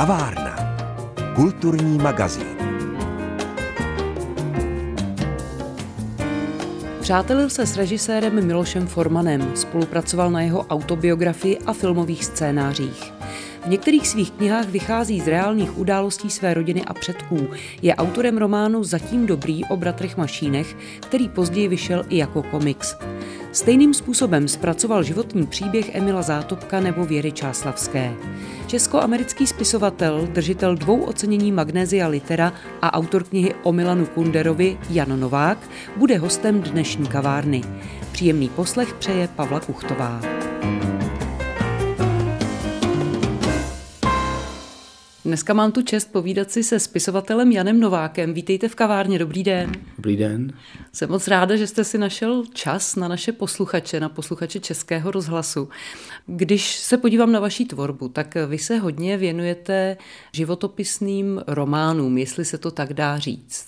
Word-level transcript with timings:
Kavárna. 0.00 0.56
Kulturní 1.34 1.98
magazín. 1.98 2.56
Přátelil 7.00 7.50
se 7.50 7.66
s 7.66 7.76
režisérem 7.76 8.46
Milošem 8.46 8.86
Formanem, 8.86 9.56
spolupracoval 9.56 10.30
na 10.30 10.40
jeho 10.40 10.66
autobiografii 10.66 11.58
a 11.66 11.72
filmových 11.72 12.24
scénářích. 12.24 13.19
V 13.64 13.66
některých 13.66 14.08
svých 14.08 14.30
knihách 14.30 14.68
vychází 14.68 15.20
z 15.20 15.28
reálných 15.28 15.78
událostí 15.78 16.30
své 16.30 16.54
rodiny 16.54 16.84
a 16.84 16.94
předků. 16.94 17.48
Je 17.82 17.94
autorem 17.94 18.38
románu 18.38 18.84
Zatím 18.84 19.26
dobrý 19.26 19.64
o 19.64 19.76
bratrech 19.76 20.16
Mašínech, 20.16 20.76
který 21.00 21.28
později 21.28 21.68
vyšel 21.68 22.04
i 22.08 22.16
jako 22.16 22.42
komiks. 22.42 22.96
Stejným 23.52 23.94
způsobem 23.94 24.48
zpracoval 24.48 25.02
životní 25.02 25.46
příběh 25.46 25.94
Emila 25.94 26.22
Zátopka 26.22 26.80
nebo 26.80 27.04
Věry 27.04 27.32
Čáslavské. 27.32 28.12
Česko-americký 28.66 29.46
spisovatel, 29.46 30.28
držitel 30.32 30.76
dvou 30.76 31.00
ocenění 31.00 31.52
Magnézia 31.52 32.08
Litera 32.08 32.52
a 32.82 32.92
autor 32.92 33.24
knihy 33.24 33.54
o 33.62 33.72
Milanu 33.72 34.06
Kunderovi 34.06 34.78
Jan 34.90 35.20
Novák 35.20 35.58
bude 35.96 36.18
hostem 36.18 36.60
dnešní 36.60 37.06
kavárny. 37.06 37.62
Příjemný 38.12 38.48
poslech 38.48 38.94
přeje 38.94 39.28
Pavla 39.28 39.60
Kuchtová. 39.60 40.39
Dneska 45.30 45.54
mám 45.54 45.72
tu 45.72 45.82
čest 45.82 46.12
povídat 46.12 46.50
si 46.50 46.64
se 46.64 46.80
spisovatelem 46.80 47.52
Janem 47.52 47.80
Novákem. 47.80 48.34
Vítejte 48.34 48.68
v 48.68 48.74
kavárně, 48.74 49.18
dobrý 49.18 49.42
den. 49.42 49.72
Dobrý 49.96 50.16
den. 50.16 50.52
Jsem 50.92 51.10
moc 51.10 51.28
ráda, 51.28 51.56
že 51.56 51.66
jste 51.66 51.84
si 51.84 51.98
našel 51.98 52.44
čas 52.54 52.96
na 52.96 53.08
naše 53.08 53.32
posluchače, 53.32 54.00
na 54.00 54.08
posluchače 54.08 54.60
Českého 54.60 55.10
rozhlasu. 55.10 55.68
Když 56.26 56.76
se 56.76 56.96
podívám 56.98 57.32
na 57.32 57.40
vaší 57.40 57.64
tvorbu, 57.64 58.08
tak 58.08 58.34
vy 58.46 58.58
se 58.58 58.78
hodně 58.78 59.16
věnujete 59.16 59.96
životopisným 60.32 61.42
románům, 61.46 62.18
jestli 62.18 62.44
se 62.44 62.58
to 62.58 62.70
tak 62.70 62.92
dá 62.92 63.18
říct. 63.18 63.66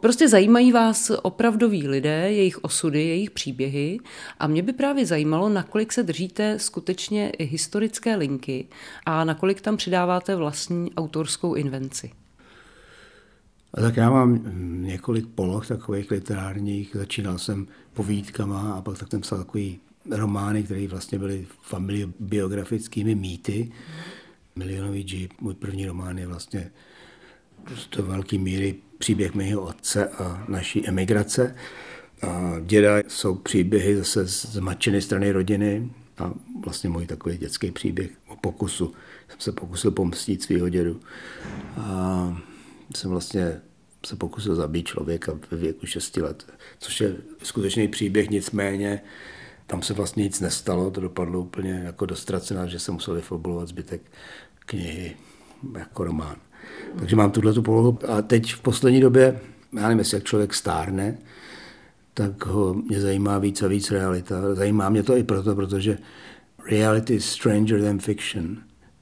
Prostě 0.00 0.28
zajímají 0.28 0.72
vás 0.72 1.12
opravdoví 1.22 1.88
lidé, 1.88 2.32
jejich 2.32 2.64
osudy, 2.64 3.04
jejich 3.04 3.30
příběhy 3.30 3.98
a 4.38 4.46
mě 4.46 4.62
by 4.62 4.72
právě 4.72 5.06
zajímalo, 5.06 5.48
nakolik 5.48 5.92
se 5.92 6.02
držíte 6.02 6.58
skutečně 6.58 7.32
historické 7.40 8.16
linky 8.16 8.68
a 9.06 9.24
nakolik 9.24 9.60
tam 9.60 9.76
přidáváte 9.76 10.36
vlastní 10.36 10.94
autorskou 10.94 11.54
invenci. 11.54 12.10
A 13.74 13.80
tak 13.80 13.96
já 13.96 14.10
mám 14.10 14.40
několik 14.82 15.26
poloh 15.26 15.68
takových 15.68 16.10
literárních. 16.10 16.90
Začínal 16.94 17.38
jsem 17.38 17.66
povídkama 17.94 18.72
a 18.72 18.82
pak 18.82 18.98
tak 18.98 19.10
jsem 19.10 19.20
psal 19.20 19.38
takový 19.38 19.78
romány, 20.10 20.62
které 20.62 20.88
vlastně 20.88 21.18
byly 21.18 21.46
familiobiografickými 21.62 23.14
mýty. 23.14 23.72
Milionový 24.56 25.06
Jeep, 25.08 25.30
můj 25.40 25.54
první 25.54 25.86
román 25.86 26.18
je 26.18 26.26
vlastně 26.26 26.70
do 27.96 28.02
velké 28.02 28.38
míry 28.38 28.74
příběh 28.98 29.34
mého 29.34 29.62
otce 29.62 30.08
a 30.08 30.44
naší 30.48 30.88
emigrace. 30.88 31.56
A 32.22 32.54
děda 32.60 32.98
jsou 33.08 33.34
příběhy 33.34 33.96
zase 33.96 34.26
z 34.26 34.58
matčiny 34.58 35.02
strany 35.02 35.32
rodiny 35.32 35.90
a 36.18 36.32
vlastně 36.64 36.90
můj 36.90 37.06
takový 37.06 37.38
dětský 37.38 37.70
příběh 37.70 38.10
o 38.28 38.36
pokusu. 38.36 38.94
Jsem 39.28 39.40
se 39.40 39.52
pokusil 39.52 39.90
pomstit 39.90 40.42
svého 40.42 40.68
dědu. 40.68 41.00
A 41.76 42.42
jsem 42.96 43.10
vlastně 43.10 43.60
se 44.06 44.16
pokusil 44.16 44.54
zabít 44.54 44.86
člověka 44.86 45.38
ve 45.50 45.56
věku 45.56 45.86
6 45.86 46.16
let, 46.16 46.46
což 46.78 47.00
je 47.00 47.16
skutečný 47.42 47.88
příběh, 47.88 48.30
nicméně 48.30 49.00
tam 49.66 49.82
se 49.82 49.94
vlastně 49.94 50.22
nic 50.22 50.40
nestalo, 50.40 50.90
to 50.90 51.00
dopadlo 51.00 51.40
úplně 51.40 51.72
jako 51.84 52.06
dostracená, 52.06 52.66
že 52.66 52.78
jsem 52.78 52.94
musel 52.94 53.14
vyfabulovat 53.14 53.68
zbytek 53.68 54.02
knihy 54.58 55.16
jako 55.78 56.04
román. 56.04 56.36
Takže 56.98 57.16
mám 57.16 57.30
tuhle 57.30 57.52
tu 57.52 57.62
polohu. 57.62 57.98
A 58.08 58.22
teď 58.22 58.54
v 58.54 58.60
poslední 58.60 59.00
době, 59.00 59.40
já 59.76 59.82
nevím, 59.82 59.98
jestli 59.98 60.16
jak 60.16 60.24
člověk 60.24 60.54
stárne, 60.54 61.18
tak 62.14 62.46
ho 62.46 62.74
mě 62.74 63.00
zajímá 63.00 63.38
víc 63.38 63.62
a 63.62 63.68
víc 63.68 63.90
realita. 63.90 64.54
Zajímá 64.54 64.88
mě 64.88 65.02
to 65.02 65.16
i 65.16 65.22
proto, 65.22 65.54
protože 65.54 65.98
reality 66.70 67.14
is 67.14 67.24
stranger 67.24 67.82
than 67.82 67.98
fiction, 67.98 68.56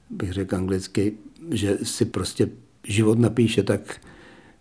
bych 0.09 0.31
řekl 0.31 0.55
anglicky, 0.55 1.13
že 1.51 1.77
si 1.83 2.05
prostě 2.05 2.49
život 2.83 3.19
napíše 3.19 3.63
tak 3.63 4.01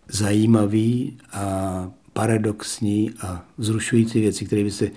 zajímavý 0.09 1.19
a 1.33 1.91
paradoxní 2.13 3.11
a 3.21 3.49
vzrušující 3.59 4.21
věci, 4.21 4.45
které 4.45 4.65
by 4.65 4.71
si 4.71 4.93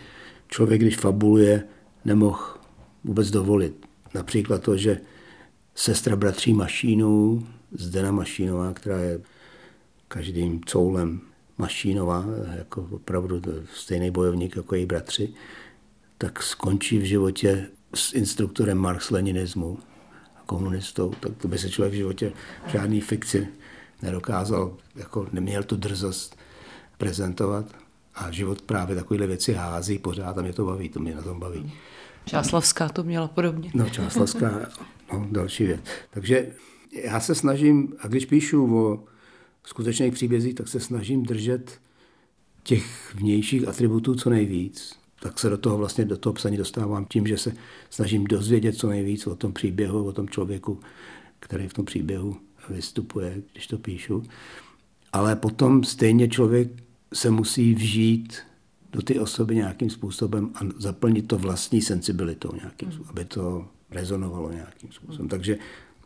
člověk, 0.47 0.81
když 0.81 0.97
fabuluje, 0.97 1.63
nemohl 2.05 2.43
vůbec 3.03 3.31
dovolit. 3.31 3.85
Například 4.13 4.61
to, 4.61 4.77
že 4.77 4.99
sestra 5.75 6.15
bratří 6.15 6.53
Mašínů 6.53 7.47
Zdena 7.71 8.11
Mašínová, 8.11 8.73
která 8.73 8.97
je 8.99 9.21
každým 10.07 10.63
coulem 10.63 11.21
Mašínová, 11.57 12.25
jako 12.57 12.87
opravdu 12.91 13.41
stejný 13.73 14.11
bojovník 14.11 14.55
jako 14.55 14.75
její 14.75 14.85
bratři, 14.85 15.33
tak 16.17 16.43
skončí 16.43 16.97
v 16.97 17.03
životě 17.03 17.67
s 17.95 18.13
instruktorem 18.13 18.77
marx-leninismu 18.77 19.79
a 20.35 20.41
komunistou, 20.45 21.09
tak 21.19 21.31
to 21.37 21.47
by 21.47 21.57
se 21.57 21.69
člověk 21.69 21.93
v 21.93 21.97
životě 21.97 22.33
v 22.67 22.71
žádný 22.71 23.01
fikci 23.01 23.47
nedokázal, 24.01 24.77
jako 24.95 25.27
neměl 25.31 25.63
tu 25.63 25.75
drzost 25.75 26.37
prezentovat 26.97 27.65
a 28.15 28.31
život 28.31 28.61
právě 28.61 28.95
takovéhle 28.95 29.27
věci 29.27 29.53
hází 29.53 29.99
pořád 29.99 30.37
a 30.37 30.41
mě 30.41 30.53
to 30.53 30.65
baví, 30.65 30.89
to 30.89 30.99
mě 30.99 31.15
na 31.15 31.21
tom 31.21 31.39
baví. 31.39 31.73
Čáslavská 32.25 32.89
to 32.89 33.03
měla 33.03 33.27
podobně. 33.27 33.71
No, 33.73 33.89
Čáslavská, 33.89 34.69
no, 35.13 35.27
další 35.31 35.65
věc. 35.65 35.81
Takže 36.09 36.51
já 36.91 37.19
se 37.19 37.35
snažím, 37.35 37.93
a 37.99 38.07
když 38.07 38.25
píšu 38.25 38.77
o 38.77 39.03
skutečných 39.63 40.13
příbězích, 40.13 40.55
tak 40.55 40.67
se 40.67 40.79
snažím 40.79 41.23
držet 41.23 41.79
těch 42.63 43.15
vnějších 43.15 43.67
atributů 43.67 44.15
co 44.15 44.29
nejvíc. 44.29 44.95
Tak 45.19 45.39
se 45.39 45.49
do 45.49 45.57
toho 45.57 45.77
vlastně 45.77 46.05
do 46.05 46.17
toho 46.17 46.33
psaní 46.33 46.57
dostávám 46.57 47.05
tím, 47.05 47.27
že 47.27 47.37
se 47.37 47.53
snažím 47.89 48.23
dozvědět 48.23 48.75
co 48.75 48.89
nejvíc 48.89 49.27
o 49.27 49.35
tom 49.35 49.53
příběhu, 49.53 50.05
o 50.05 50.13
tom 50.13 50.29
člověku, 50.29 50.79
který 51.39 51.67
v 51.67 51.73
tom 51.73 51.85
příběhu 51.85 52.37
vystupuje, 52.69 53.41
když 53.51 53.67
to 53.67 53.77
píšu. 53.77 54.23
Ale 55.13 55.35
potom 55.35 55.83
stejně 55.83 56.27
člověk 56.27 56.67
se 57.13 57.29
musí 57.29 57.73
vžít 57.73 58.37
do 58.91 59.01
ty 59.01 59.19
osoby 59.19 59.55
nějakým 59.55 59.89
způsobem 59.89 60.51
a 60.55 60.59
zaplnit 60.77 61.27
to 61.27 61.37
vlastní 61.37 61.81
sensibilitou 61.81 62.55
nějakým 62.55 62.91
způsobem, 62.91 63.09
aby 63.09 63.25
to 63.25 63.67
rezonovalo 63.91 64.51
nějakým 64.51 64.91
způsobem. 64.91 65.27
Takže 65.27 65.57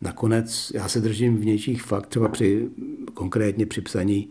nakonec 0.02 0.72
já 0.76 0.88
se 0.88 1.02
držím 1.02 1.38
vnějších 1.38 1.84
fakt, 1.84 2.08
třeba 2.08 2.28
při, 2.28 2.70
konkrétně 3.14 3.66
při 3.66 3.82
psaní 3.82 4.30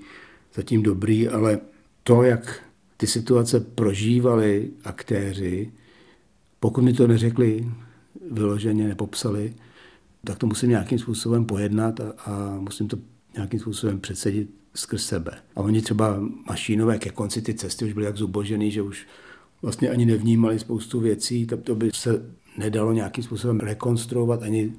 zatím 0.54 0.82
dobrý, 0.82 1.28
ale 1.28 1.58
to, 2.02 2.22
jak 2.22 2.62
ty 2.96 3.06
situace 3.06 3.60
prožívali 3.60 4.70
aktéři, 4.84 5.72
pokud 6.60 6.84
mi 6.84 6.92
to 6.92 7.06
neřekli 7.06 7.68
vyloženě, 8.30 8.88
nepopsali, 8.88 9.54
tak 10.24 10.38
to 10.38 10.46
musím 10.46 10.70
nějakým 10.70 10.98
způsobem 10.98 11.44
pojednat 11.44 12.00
a, 12.00 12.12
a 12.24 12.56
musím 12.60 12.88
to 12.88 12.96
nějakým 13.34 13.60
způsobem 13.60 14.00
předsedit 14.00 14.50
skrz 14.74 15.06
sebe. 15.06 15.32
A 15.56 15.60
oni 15.60 15.82
třeba 15.82 16.20
mašínové 16.48 16.98
ke 16.98 17.10
konci 17.10 17.42
ty 17.42 17.54
cesty 17.54 17.84
už 17.84 17.92
byly 17.92 18.06
jak 18.06 18.16
zubožený, 18.16 18.70
že 18.70 18.82
už 18.82 19.06
vlastně 19.62 19.90
ani 19.90 20.06
nevnímali 20.06 20.58
spoustu 20.58 21.00
věcí, 21.00 21.46
tak 21.46 21.60
to 21.60 21.74
by 21.74 21.90
se 21.94 22.22
nedalo 22.58 22.92
nějakým 22.92 23.24
způsobem 23.24 23.60
rekonstruovat 23.60 24.42
ani 24.42 24.72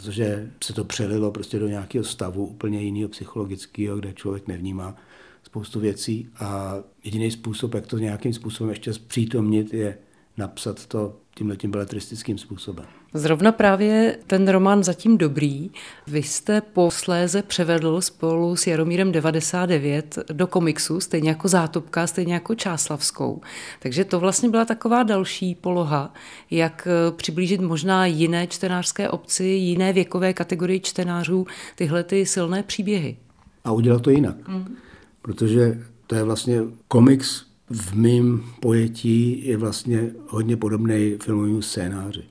protože 0.00 0.50
se 0.64 0.72
to 0.72 0.84
přelilo 0.84 1.30
prostě 1.30 1.58
do 1.58 1.68
nějakého 1.68 2.04
stavu 2.04 2.46
úplně 2.46 2.82
jiného 2.82 3.08
psychologického, 3.08 3.98
kde 3.98 4.12
člověk 4.12 4.48
nevnímá 4.48 4.96
spoustu 5.42 5.80
věcí. 5.80 6.28
A 6.38 6.74
jediný 7.04 7.30
způsob, 7.30 7.74
jak 7.74 7.86
to 7.86 7.98
nějakým 7.98 8.32
způsobem 8.32 8.70
ještě 8.70 8.92
zpřítomnit, 8.92 9.74
je 9.74 9.98
napsat 10.36 10.86
to 10.86 11.16
tímhle 11.40 11.56
tím 11.56 11.70
beletristickým 11.70 12.38
způsobem. 12.38 12.86
Zrovna 13.14 13.52
právě 13.52 14.18
ten 14.26 14.48
román 14.48 14.84
Zatím 14.84 15.18
dobrý 15.18 15.70
vy 16.06 16.22
jste 16.22 16.60
posléze 16.60 17.42
převedl 17.42 18.00
spolu 18.00 18.56
s 18.56 18.66
Jaromírem 18.66 19.12
99 19.12 20.18
do 20.32 20.46
komiksu, 20.46 21.00
stejně 21.00 21.28
jako 21.28 21.48
Zátopka, 21.48 22.06
stejně 22.06 22.34
jako 22.34 22.54
Čáslavskou. 22.54 23.40
Takže 23.78 24.04
to 24.04 24.20
vlastně 24.20 24.48
byla 24.48 24.64
taková 24.64 25.02
další 25.02 25.54
poloha, 25.54 26.14
jak 26.50 26.88
přiblížit 27.16 27.60
možná 27.60 28.06
jiné 28.06 28.46
čtenářské 28.46 29.08
obci, 29.08 29.44
jiné 29.44 29.92
věkové 29.92 30.32
kategorii 30.32 30.80
čtenářů 30.80 31.46
tyhle 31.74 32.04
ty 32.04 32.26
silné 32.26 32.62
příběhy. 32.62 33.16
A 33.64 33.72
udělat 33.72 34.02
to 34.02 34.10
jinak. 34.10 34.48
Mm. 34.48 34.76
Protože 35.22 35.84
to 36.06 36.14
je 36.14 36.22
vlastně 36.22 36.60
komiks 36.88 37.49
v 37.70 37.94
mém 37.94 38.42
pojetí 38.60 39.46
je 39.46 39.56
vlastně 39.56 40.10
hodně 40.28 40.56
podobný 40.56 41.16
filmovému 41.22 41.62
scénáři. 41.62 42.24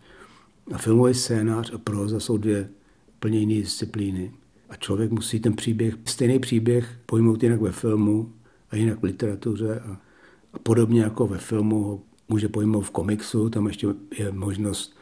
A 0.74 0.78
filmový 0.78 1.14
scénář 1.14 1.74
a 1.74 1.78
proza 1.78 2.20
jsou 2.20 2.38
dvě 2.38 2.70
úplně 3.16 3.40
jiné 3.40 3.54
disciplíny. 3.54 4.34
A 4.70 4.76
člověk 4.76 5.12
musí 5.12 5.40
ten 5.40 5.56
příběh, 5.56 5.96
stejný 6.06 6.40
příběh 6.40 7.00
pojmout 7.06 7.44
jinak 7.44 7.62
ve 7.62 7.72
filmu 7.72 8.34
a 8.70 8.76
jinak 8.76 9.00
v 9.00 9.04
literatuře. 9.04 9.80
A, 9.80 10.02
a 10.54 10.60
podobně 10.60 11.02
jako 11.02 11.28
ve 11.28 11.38
filmu 11.38 11.84
ho 11.84 12.02
může 12.30 12.48
pojmout 12.48 12.82
v 12.82 12.92
komiksu, 12.92 13.50
tam 13.50 13.68
ještě 13.68 13.88
je 14.18 14.32
možnost 14.32 14.98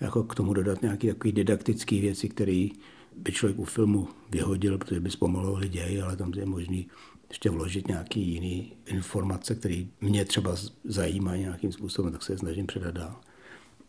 jako 0.00 0.22
k 0.22 0.34
tomu 0.34 0.52
dodat 0.52 0.82
nějaké 0.82 1.08
takové 1.08 1.32
didaktické 1.32 2.00
věci, 2.00 2.28
které 2.28 2.68
by 3.16 3.32
člověk 3.32 3.58
u 3.58 3.64
filmu 3.64 4.08
vyhodil, 4.30 4.78
protože 4.78 5.00
by 5.00 5.10
zpomalovali 5.10 5.68
děj, 5.68 6.02
ale 6.02 6.16
tam 6.16 6.32
je 6.36 6.46
možný 6.46 6.88
ještě 7.32 7.50
vložit 7.50 7.88
nějaký 7.88 8.20
jiný 8.20 8.72
informace, 8.86 9.54
které 9.54 9.84
mě 10.00 10.24
třeba 10.24 10.56
zajímají 10.84 11.40
nějakým 11.40 11.72
způsobem, 11.72 12.12
tak 12.12 12.22
se 12.22 12.32
je 12.32 12.38
snažím 12.38 12.66
předat 12.66 12.94
dál. 12.94 13.20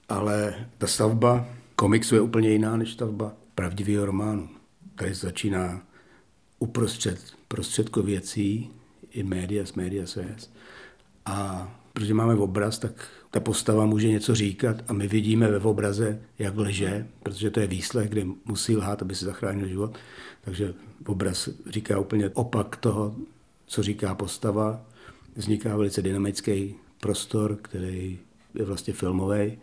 Ale 0.10 0.68
ta 0.78 0.88
stavba 0.88 1.46
komiksu 1.76 2.16
je 2.16 2.22
úplně 2.22 2.50
jiná 2.50 2.78
než 2.78 2.94
stavba 2.94 3.34
pravdivého 3.56 4.06
románu. 4.06 4.50
Tady 4.96 5.14
začíná 5.14 5.82
uprostřed 6.60 7.20
prostředku 7.48 8.02
věcí, 8.02 8.70
i 9.12 9.24
média, 9.24 9.66
z 9.66 9.74
média 9.74 10.06
res. 10.16 10.52
A 11.26 11.68
protože 11.94 12.14
máme 12.14 12.36
obraz, 12.36 12.80
tak 12.80 13.08
ta 13.32 13.40
postava 13.40 13.86
může 13.86 14.08
něco 14.08 14.36
říkat 14.36 14.78
a 14.88 14.94
my 14.94 15.08
vidíme 15.08 15.48
ve 15.48 15.58
obraze, 15.58 16.22
jak 16.40 16.58
lže, 16.58 17.08
protože 17.24 17.52
to 17.52 17.60
je 17.60 17.68
výslech, 17.68 18.10
kde 18.10 18.26
musí 18.46 18.76
lhát, 18.76 19.02
aby 19.02 19.16
si 19.16 19.26
zachránil 19.26 19.68
život. 19.68 19.98
Takže 20.42 20.74
obraz 21.06 21.50
říká 21.70 22.00
úplně 22.00 22.30
opak 22.30 22.76
toho, 22.76 23.16
co 23.74 23.84
říká 23.84 24.16
postava. 24.16 24.86
Vzniká 25.36 25.78
velice 25.78 26.02
dynamický 26.02 26.76
prostor, 27.00 27.56
který 27.62 28.20
je 28.54 28.66
vlastně 28.66 28.94
filmový 28.94 29.58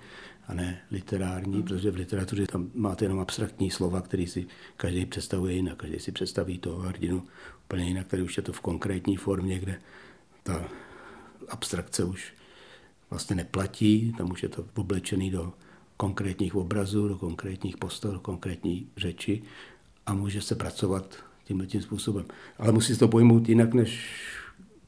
a 0.48 0.54
ne 0.54 0.80
literární, 0.90 1.62
protože 1.62 1.90
v 1.90 1.94
literatuře 1.94 2.46
tam 2.46 2.70
máte 2.74 3.04
jenom 3.04 3.20
abstraktní 3.20 3.70
slova, 3.70 4.00
který 4.00 4.26
si 4.26 4.46
každý 4.76 5.06
představuje 5.06 5.54
jinak. 5.54 5.76
Každý 5.76 5.98
si 5.98 6.12
představí 6.12 6.58
toho 6.58 6.78
hrdinu 6.78 7.26
úplně 7.64 7.84
jinak. 7.84 8.06
Tady 8.06 8.22
už 8.22 8.36
je 8.36 8.42
to 8.42 8.52
v 8.52 8.60
konkrétní 8.60 9.16
formě, 9.16 9.58
kde 9.58 9.80
ta 10.42 10.68
abstrakce 11.48 12.04
už 12.04 12.34
vlastně 13.10 13.36
neplatí, 13.36 14.14
tam 14.18 14.30
už 14.30 14.42
je 14.42 14.48
to 14.48 14.64
oblečený 14.74 15.30
do 15.30 15.52
konkrétních 15.96 16.54
obrazů, 16.54 17.08
do 17.08 17.18
konkrétních 17.18 17.76
postav, 17.76 18.12
do 18.12 18.20
konkrétní 18.20 18.88
řeči 18.96 19.42
a 20.06 20.14
může 20.14 20.42
se 20.42 20.54
pracovat 20.54 21.29
tímhle 21.50 21.66
tím 21.66 21.82
způsobem. 21.82 22.24
Ale 22.58 22.72
musí 22.72 22.92
se 22.92 22.98
to 22.98 23.08
pojmout 23.08 23.48
jinak 23.48 23.74
než 23.74 24.14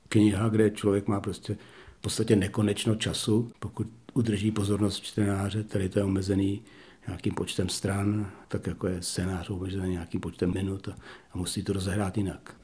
kniha, 0.09 0.49
kde 0.49 0.71
člověk 0.71 1.09
má 1.09 1.21
prostě 1.21 1.55
v 1.99 2.01
podstatě 2.01 2.37
nekonečno 2.37 2.95
času, 2.95 3.51
pokud 3.59 3.87
udrží 4.15 4.51
pozornost 4.51 5.01
čtenáře, 5.01 5.65
tady 5.65 5.89
to 5.89 5.99
je 5.99 6.05
omezený 6.05 6.63
nějakým 7.07 7.35
počtem 7.35 7.69
stran, 7.69 8.31
tak 8.49 8.67
jako 8.67 8.87
je 8.87 9.03
scénář 9.03 9.51
omezený 9.51 9.91
nějakým 9.91 10.21
počtem 10.21 10.53
minut 10.55 10.89
a, 10.89 10.93
a 11.33 11.39
musí 11.39 11.63
to 11.63 11.73
rozehrát 11.73 12.17
jinak. 12.17 12.55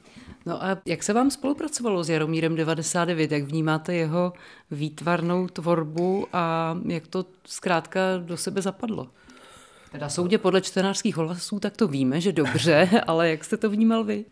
No 0.45 0.63
a 0.63 0.77
jak 0.85 1.03
se 1.03 1.13
vám 1.13 1.31
spolupracovalo 1.31 2.03
s 2.03 2.09
Jaromírem 2.09 2.55
99? 2.55 3.31
Jak 3.31 3.43
vnímáte 3.43 3.93
jeho 3.93 4.33
výtvarnou 4.71 5.47
tvorbu 5.47 6.27
a 6.33 6.77
jak 6.85 7.07
to 7.07 7.25
zkrátka 7.45 7.99
do 8.17 8.37
sebe 8.37 8.61
zapadlo? 8.61 9.07
Teda 9.91 10.09
soudě 10.09 10.37
podle 10.37 10.61
čtenářských 10.61 11.17
hlasů, 11.17 11.59
tak 11.59 11.77
to 11.77 11.87
víme, 11.87 12.21
že 12.21 12.31
dobře, 12.31 12.89
ale 13.07 13.29
jak 13.29 13.43
jste 13.43 13.57
to 13.57 13.69
vnímal 13.69 14.03
vy? 14.03 14.25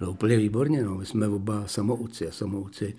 No 0.00 0.10
úplně 0.10 0.36
výborně, 0.36 0.84
no. 0.84 0.94
my 0.94 1.06
jsme 1.06 1.28
oba 1.28 1.66
samouci 1.66 2.28
a 2.28 2.30
samouci 2.30 2.96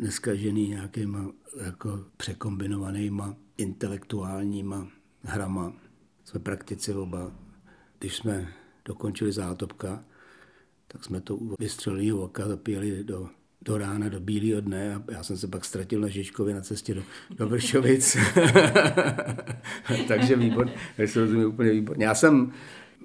neskažený 0.00 0.68
nějakýma 0.68 1.26
jako 1.64 2.04
překombinovanýma 2.16 3.36
intelektuálníma 3.56 4.88
hrama. 5.22 5.72
Jsme 6.24 6.40
praktici 6.40 6.94
oba. 6.94 7.32
Když 7.98 8.16
jsme 8.16 8.52
dokončili 8.84 9.32
zátopka, 9.32 10.04
tak 10.88 11.04
jsme 11.04 11.20
to 11.20 11.36
u 11.36 11.54
vystřeleného 11.60 12.22
oka 12.22 12.48
zapíjeli 12.48 13.04
do, 13.04 13.28
do 13.62 13.78
rána, 13.78 14.08
do 14.08 14.20
bílého 14.20 14.60
dne 14.60 14.94
a 14.94 15.02
já 15.12 15.22
jsem 15.22 15.36
se 15.36 15.48
pak 15.48 15.64
ztratil 15.64 16.00
na 16.00 16.08
Žižkově 16.08 16.54
na 16.54 16.60
cestě 16.60 16.94
do, 16.94 17.02
do 17.30 17.48
Vršovic. 17.48 18.16
Takže 20.08 20.36
výborně, 20.36 20.72
takže 20.96 21.12
se 21.12 21.20
rozumím 21.20 21.48
úplně 21.48 21.70
výborně. 21.70 22.04
Já 22.04 22.14
jsem, 22.14 22.52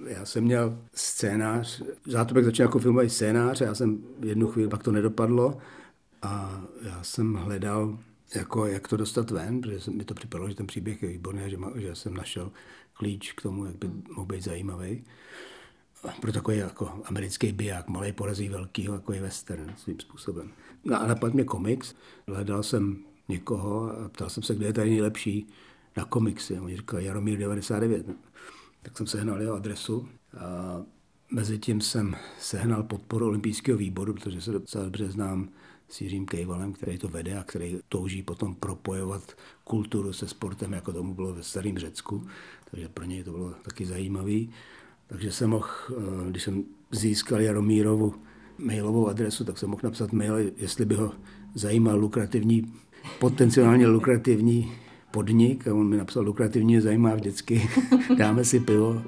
já 0.08 0.26
jsem 0.26 0.44
měl 0.44 0.80
scénář, 0.94 1.84
Zátopek 2.06 2.46
začal 2.46 2.64
jako 2.64 2.80
filmový 2.80 3.10
scénář, 3.10 3.62
já 3.62 3.76
jsem 3.76 4.04
jednu 4.24 4.48
chvíli, 4.48 4.70
pak 4.70 4.84
to 4.84 4.92
nedopadlo 4.92 5.58
a 6.22 6.64
já 6.82 7.04
jsem 7.04 7.34
hledal, 7.34 8.00
jako, 8.36 8.66
jak 8.66 8.88
to 8.88 8.98
dostat 8.98 9.32
ven, 9.32 9.62
protože 9.62 9.92
mi 9.92 10.04
to 10.04 10.14
připadalo, 10.14 10.50
že 10.50 10.56
ten 10.56 10.68
příběh 10.68 11.04
je 11.04 11.10
výborný, 11.10 11.42
že, 11.50 11.58
že 11.76 11.96
jsem 11.96 12.14
našel 12.14 12.52
klíč 12.94 13.32
k 13.32 13.42
tomu, 13.42 13.66
jak 13.66 13.76
by 13.76 13.88
mohl 14.16 14.26
být 14.26 14.44
zajímavý 14.44 15.04
pro 16.22 16.32
takový 16.32 16.58
jako 16.58 17.02
americký 17.06 17.52
biják, 17.52 17.88
malý 17.88 18.12
porazí 18.12 18.50
velkýho, 18.50 18.94
jako 18.94 19.14
je 19.14 19.22
western 19.22 19.74
svým 19.78 20.00
způsobem. 20.00 20.52
No 20.84 21.02
a 21.02 21.08
napadl 21.08 21.34
mě 21.34 21.44
komiks, 21.44 21.96
hledal 22.28 22.64
jsem 22.64 22.98
někoho 23.30 23.92
a 23.92 24.10
ptal 24.10 24.30
jsem 24.30 24.44
se, 24.44 24.56
kde 24.56 24.66
je 24.66 24.74
tady 24.74 24.90
nejlepší 24.90 25.48
na 25.98 26.06
komiksy. 26.06 26.58
A 26.58 26.62
on 26.62 26.70
říkal 26.70 27.00
Jaromír 27.00 27.40
99. 27.40 28.06
Tak 28.82 28.98
jsem 28.98 29.08
sehnal 29.08 29.42
jeho 29.42 29.56
adresu 29.56 30.10
a 30.38 30.82
mezi 31.32 31.58
tím 31.60 31.82
jsem 31.82 32.16
sehnal 32.40 32.84
podporu 32.84 33.28
olympijského 33.28 33.78
výboru, 33.78 34.14
protože 34.14 34.42
se 34.42 34.52
docela 34.52 34.84
dobře 34.84 35.12
znám 35.12 35.50
s 35.90 36.02
Jiřím 36.02 36.26
Kejvalem, 36.26 36.74
který 36.74 36.98
to 36.98 37.08
vede 37.08 37.40
a 37.40 37.44
který 37.44 37.80
touží 37.90 38.24
potom 38.24 38.56
propojovat 38.56 39.38
kulturu 39.64 40.14
se 40.14 40.28
sportem, 40.28 40.74
jako 40.74 40.94
tomu 40.94 41.14
bylo 41.14 41.34
ve 41.34 41.44
starém 41.44 41.78
Řecku. 41.78 42.28
Takže 42.72 42.90
pro 42.90 43.06
něj 43.06 43.24
to 43.24 43.32
bylo 43.32 43.50
taky 43.50 43.86
zajímavé. 43.86 44.40
Takže 45.13 45.31
jsem 45.31 45.50
mohl, 45.50 45.68
eh, 45.89 46.30
když 46.30 46.44
jsem 46.44 46.63
získal 46.92 47.42
Jaromírovu 47.42 48.13
mailovou 48.57 49.07
adresu, 49.07 49.44
tak 49.44 49.57
jsem 49.57 49.69
mohl 49.69 49.81
napsat 49.83 50.13
mail, 50.13 50.36
jestli 50.57 50.86
by 50.86 50.95
ho 50.95 51.12
zajímal 51.54 52.00
lukrativní, 52.00 52.74
potenciálně 53.19 53.88
lukrativní 53.88 54.71
podnik. 55.12 55.68
A 55.68 55.74
on 55.74 55.88
mi 55.89 55.98
napsal, 55.98 56.24
lukrativně 56.24 56.81
zajímá 56.81 57.15
vždycky, 57.15 57.69
dáme 58.18 58.45
si 58.45 58.60
pivo, 58.60 59.01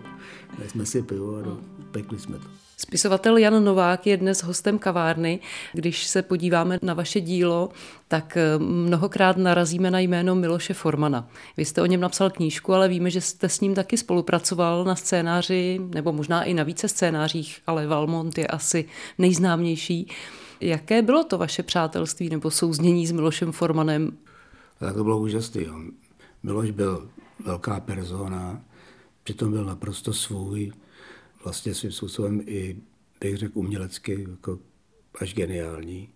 jsme 0.68 0.86
si 0.86 1.02
pivo 1.02 1.38
a 1.38 1.58
pekli 1.92 2.20
jsme 2.20 2.40
to. 2.40 2.65
Spisovatel 2.78 3.38
Jan 3.38 3.64
Novák 3.64 4.08
je 4.08 4.18
dnes 4.18 4.44
hostem 4.44 4.80
kavárny. 4.80 5.40
Když 5.74 6.06
se 6.06 6.22
podíváme 6.22 6.80
na 6.82 6.94
vaše 6.94 7.22
dílo, 7.22 7.70
tak 8.08 8.38
eh, 8.38 8.60
mnohokrát 8.60 9.38
narazíme 9.38 9.92
na 9.92 10.00
jméno 10.00 10.36
Miloše 10.36 10.74
Formana. 10.74 11.30
Vy 11.58 11.66
jste 11.66 11.82
o 11.82 11.86
něm 11.86 12.02
napsal 12.02 12.30
knížku, 12.30 12.74
ale 12.74 12.88
víme, 12.88 13.10
že 13.10 13.22
jste 13.22 13.50
s 13.50 13.62
ním 13.62 13.76
taky 13.76 13.98
spolupracoval 13.98 14.84
na 14.84 14.96
scénáři, 14.96 15.82
nebo 15.94 16.14
možná 16.14 16.44
i 16.44 16.54
na 16.54 16.64
více 16.64 16.88
scénářích, 16.88 17.62
ale 17.68 17.88
Valmont 17.88 18.38
je 18.38 18.48
asi 18.48 18.86
nejznámější. 19.18 20.08
Jaké 20.62 21.02
bylo 21.02 21.24
to 21.24 21.38
vaše 21.38 21.64
přátelství 21.64 22.30
nebo 22.30 22.52
souznění 22.52 23.08
s 23.08 23.12
Milošem 23.12 23.52
Formanem? 23.52 24.18
Tak 24.80 24.96
to 24.96 25.04
bylo 25.04 25.20
úžasné. 25.20 25.62
Miloš 26.44 26.72
byl 26.72 27.10
velká 27.46 27.80
persona, 27.80 28.62
přitom 29.24 29.52
byl 29.52 29.66
naprosto 29.66 30.14
svůj 30.14 30.72
vlastně 31.46 31.74
svým 31.74 31.92
způsobem 31.92 32.42
i, 32.46 32.78
bych 33.22 33.38
řekl, 33.38 33.60
umělecky 33.60 34.28
jako 34.30 34.60
až 35.20 35.34
geniální. 35.34 36.10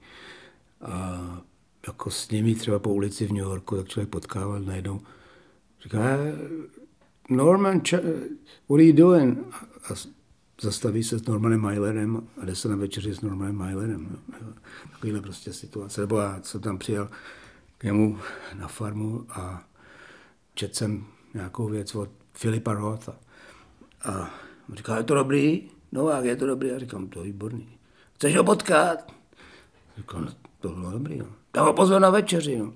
A 0.82 1.42
jako 1.88 2.12
s 2.12 2.30
nimi 2.30 2.56
třeba 2.56 2.80
po 2.80 2.94
ulici 2.94 3.28
v 3.28 3.32
New 3.32 3.44
Yorku, 3.44 3.76
tak 3.76 3.88
člověk 3.88 4.10
potkával 4.10 4.60
najednou, 4.60 5.02
říká, 5.84 6.18
Norman, 7.30 7.82
what 8.70 8.76
are 8.76 8.84
you 8.84 8.96
doing? 8.96 9.40
A 9.90 9.94
zastaví 10.62 11.04
se 11.04 11.20
s 11.20 11.26
Normanem 11.26 11.62
Mailerem 11.62 12.28
a 12.42 12.46
jde 12.46 12.56
se 12.56 12.70
na 12.70 12.76
večeři 12.76 13.14
s 13.14 13.22
Normanem 13.22 13.56
Mailerem. 13.56 14.20
Takovýhle 14.92 15.22
prostě 15.22 15.54
situace. 15.54 16.02
Nebo 16.02 16.18
já 16.18 16.40
jsem 16.44 16.62
tam 16.62 16.78
přijel 16.78 17.10
k 17.78 17.84
němu 17.84 18.20
na 18.54 18.68
farmu 18.68 19.26
a 19.30 19.68
četl 20.54 20.74
jsem 20.74 21.06
nějakou 21.34 21.70
věc 21.70 21.96
od 21.96 22.10
Filipa 22.34 22.74
Rotha. 22.74 23.16
A 24.04 24.34
Říká, 24.74 24.98
je 24.98 25.04
to 25.04 25.16
dobrý? 25.16 25.62
No 25.92 26.10
jak 26.10 26.26
je 26.26 26.36
to 26.36 26.48
dobrý? 26.48 26.68
Já 26.68 26.80
říkám, 26.80 27.08
to 27.08 27.20
je 27.20 27.26
výborný. 27.26 27.68
Chceš 28.16 28.36
ho 28.36 28.44
potkat? 28.44 29.14
Říkám, 29.98 30.26
no, 30.26 30.32
to 30.60 30.70
bylo 30.70 30.92
dobrý. 30.92 31.18
No. 31.18 31.26
Tak 31.52 31.64
ho 31.64 31.74
pozve 31.74 32.00
na 32.00 32.10
večeři. 32.10 32.58
No. 32.58 32.74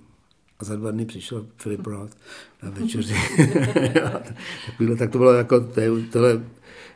A 0.60 0.66
za 0.66 0.76
dva 0.76 0.92
dny 0.92 1.06
přišel 1.06 1.46
Filip 1.58 1.88
Roth 1.88 2.18
na 2.64 2.70
večeři. 2.70 3.16
Takovýhle, 4.66 4.96
tak 4.96 5.12
to 5.12 5.18
bylo 5.18 5.34
jako, 5.34 5.60
to 5.60 5.80
je, 5.80 5.90
tohle 6.12 6.44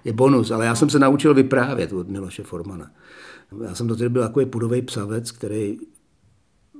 je 0.06 0.14
bonus, 0.14 0.52
ale 0.52 0.66
já 0.66 0.76
jsem 0.76 0.90
se 0.90 1.00
naučil 1.00 1.34
vyprávět 1.34 1.94
od 1.94 2.10
Miloše 2.10 2.44
Formana. 2.44 2.92
Já 3.64 3.76
jsem 3.76 3.88
do 3.88 3.96
té 3.96 4.10
byl 4.10 4.22
takový 4.22 4.46
pudový 4.46 4.82
psavec, 4.82 5.32
který 5.32 5.78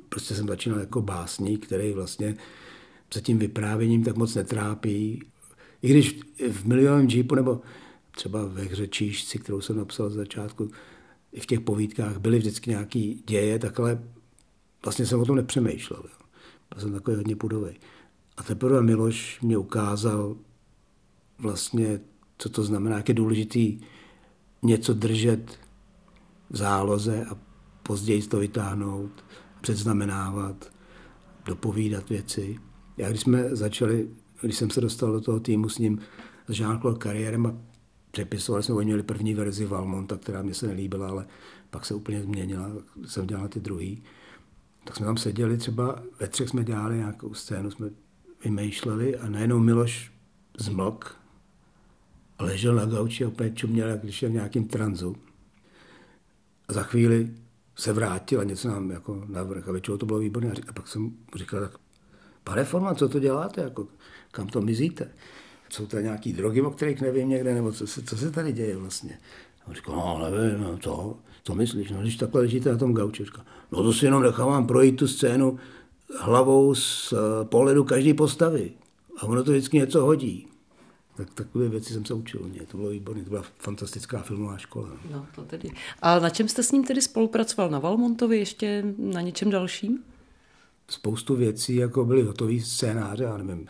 prostě 0.10 0.36
jsem 0.36 0.48
začínal 0.48 0.80
jako 0.80 1.02
básník, 1.02 1.66
který 1.66 1.94
vlastně 1.94 2.36
se 3.14 3.22
tím 3.22 3.40
vyprávěním 3.40 4.04
tak 4.04 4.16
moc 4.16 4.36
netrápí. 4.36 5.24
I 5.82 5.90
když 5.90 6.20
v 6.52 6.66
milionovém 6.66 7.08
jeepu 7.08 7.36
nebo 7.36 7.62
třeba 8.18 8.46
ve 8.46 8.64
hře 8.64 8.88
Číšci, 8.88 9.40
kterou 9.40 9.62
jsem 9.62 9.78
napsal 9.78 10.10
z 10.10 10.14
začátku, 10.14 10.72
i 11.32 11.40
v 11.40 11.46
těch 11.46 11.60
povídkách 11.60 12.18
byly 12.18 12.38
vždycky 12.38 12.70
nějaký 12.70 13.24
děje, 13.28 13.60
tak 13.60 13.80
ale 13.80 14.04
vlastně 14.84 15.06
jsem 15.06 15.20
o 15.20 15.26
tom 15.26 15.36
nepřemýšlel. 15.36 16.02
Jo. 16.04 16.26
Byl 16.74 16.82
jsem 16.82 16.94
takový 16.94 17.18
hodně 17.18 17.36
pudový. 17.36 17.72
A 18.38 18.44
teprve 18.44 18.82
Miloš 18.82 19.42
mě 19.42 19.58
ukázal 19.58 20.36
vlastně, 21.40 22.00
co 22.38 22.50
to 22.50 22.64
znamená, 22.64 22.98
jak 22.98 23.10
je 23.10 23.16
důležitý 23.16 23.80
něco 24.62 24.94
držet 24.94 25.60
v 26.50 26.58
záloze 26.58 27.26
a 27.26 27.38
později 27.84 28.22
to 28.22 28.40
vytáhnout, 28.40 29.26
předznamenávat, 29.62 30.72
dopovídat 31.46 32.10
věci. 32.10 32.60
Já 32.98 33.10
když 33.10 33.22
jsme 33.22 33.56
začali, 33.56 34.10
když 34.42 34.58
jsem 34.58 34.70
se 34.70 34.82
dostal 34.82 35.12
do 35.12 35.22
toho 35.22 35.40
týmu 35.40 35.70
s 35.70 35.78
ním, 35.78 36.00
s 36.48 36.60
Jean-Claude 36.60 36.98
kariérem 36.98 37.46
a 37.46 37.77
přepisovali 38.18 38.64
jsme, 38.64 38.76
oni 38.76 38.86
měli 38.86 39.04
první 39.04 39.34
verzi 39.34 39.66
Valmonta, 39.66 40.18
která 40.18 40.42
mě 40.42 40.54
se 40.54 40.68
nelíbila, 40.68 41.10
ale 41.10 41.26
pak 41.70 41.86
se 41.86 41.94
úplně 41.94 42.22
změnila, 42.22 42.72
jsem 43.06 43.28
dělal 43.28 43.48
ty 43.48 43.60
druhý. 43.60 44.04
Tak 44.84 44.96
jsme 44.96 45.06
tam 45.06 45.18
seděli 45.18 45.58
třeba, 45.58 46.04
ve 46.20 46.28
třech 46.28 46.50
jsme 46.50 46.64
dělali 46.64 46.98
nějakou 46.98 47.34
scénu, 47.34 47.72
jsme 47.72 47.90
vymýšleli 48.44 49.18
a 49.18 49.30
najednou 49.30 49.60
Miloš 49.60 50.12
zmlk, 50.58 51.16
ležel 52.40 52.76
na 52.76 52.86
gauči 52.86 53.26
a 53.26 53.28
úplně 53.28 53.52
čuměl, 53.52 53.90
jak 53.90 54.02
když 54.02 54.22
je 54.22 54.30
v 54.30 54.34
nějakém 54.34 54.68
tranzu. 54.68 55.16
A 56.68 56.74
za 56.74 56.84
chvíli 56.84 57.32
se 57.76 57.94
vrátil 57.94 58.40
a 58.40 58.44
něco 58.44 58.68
nám 58.68 58.92
jako 58.92 59.24
navrh. 59.28 59.68
A 59.68 59.72
většinou 59.72 59.98
to 59.98 60.06
bylo 60.06 60.20
výborné. 60.20 60.54
A 60.68 60.74
pak 60.74 60.88
jsem 60.88 61.02
mu 61.02 61.12
říkal, 61.36 61.62
tak 61.62 61.78
pane 62.44 62.64
Forman, 62.64 62.96
co 62.96 63.10
to 63.10 63.20
děláte? 63.20 63.62
Jako, 63.62 63.88
kam 64.32 64.48
to 64.48 64.62
mizíte? 64.62 65.12
Jsou 65.70 65.86
to 65.86 66.00
nějaký 66.00 66.34
drogy, 66.34 66.62
o 66.62 66.72
kterých 66.72 67.02
nevím 67.02 67.30
někde, 67.30 67.54
nebo 67.54 67.72
co 67.72 67.88
se, 67.88 68.04
co 68.04 68.18
se 68.18 68.32
tady 68.32 68.54
děje 68.54 68.78
vlastně? 68.78 69.20
A 69.66 69.68
on 69.68 69.74
říkal, 69.74 69.96
no 69.96 70.30
nevím, 70.32 70.62
no, 70.62 70.78
to, 70.78 71.18
co 71.44 71.56
myslíš? 71.56 71.92
No, 71.92 72.02
když 72.02 72.16
takhle 72.16 72.42
ležíte 72.42 72.72
na 72.72 72.78
tom 72.78 72.94
gauči, 72.94 73.26
říkal, 73.26 73.46
no 73.72 73.84
to 73.84 73.94
si 73.94 74.06
jenom 74.06 74.24
nechávám 74.24 74.68
projít 74.68 74.96
tu 74.96 75.08
scénu 75.08 75.60
hlavou 76.20 76.76
z 76.76 77.14
eh, 77.14 77.46
pohledu 77.46 77.84
každé 77.84 78.14
postavy. 78.14 78.72
A 79.18 79.24
ono 79.24 79.44
to 79.44 79.52
vždycky 79.52 79.78
něco 79.78 80.06
hodí. 80.06 80.48
Tak 81.18 81.34
takové 81.34 81.70
věci 81.70 81.94
jsem 81.94 82.06
se 82.06 82.14
učil. 82.14 82.42
Mě. 82.44 82.62
To 82.68 82.78
bylo 82.78 82.90
výborné, 82.90 83.24
to 83.24 83.30
byla 83.30 83.44
fantastická 83.60 84.22
filmová 84.22 84.58
škola. 84.58 84.90
No, 85.12 85.26
to 85.36 85.42
tedy. 85.42 85.70
A 86.02 86.20
na 86.20 86.30
čem 86.30 86.48
jste 86.48 86.64
s 86.64 86.72
ním 86.72 86.84
tedy 86.84 87.02
spolupracoval? 87.02 87.70
Na 87.70 87.80
Valmontovi, 87.80 88.38
ještě 88.38 88.84
na 88.98 89.22
něčem 89.22 89.50
dalším? 89.50 90.04
Spoustu 90.90 91.36
věcí, 91.36 91.76
jako 91.76 92.06
byly 92.06 92.24
hotové 92.24 92.60
scénáře, 92.60 93.24
já 93.24 93.38
nevím, 93.38 93.68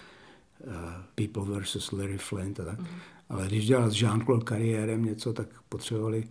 People 1.15 1.61
vs. 1.61 1.91
Larry 1.91 2.17
Flint 2.17 2.59
a 2.59 2.65
tak. 2.65 2.79
Mm. 2.79 2.87
Ale 3.29 3.47
když 3.47 3.67
dělal 3.67 3.89
s 3.89 3.93
Jean-Claude 3.93 4.49
Carrierem 4.49 5.05
něco, 5.05 5.33
tak 5.33 5.47
potřebovali 5.69 6.27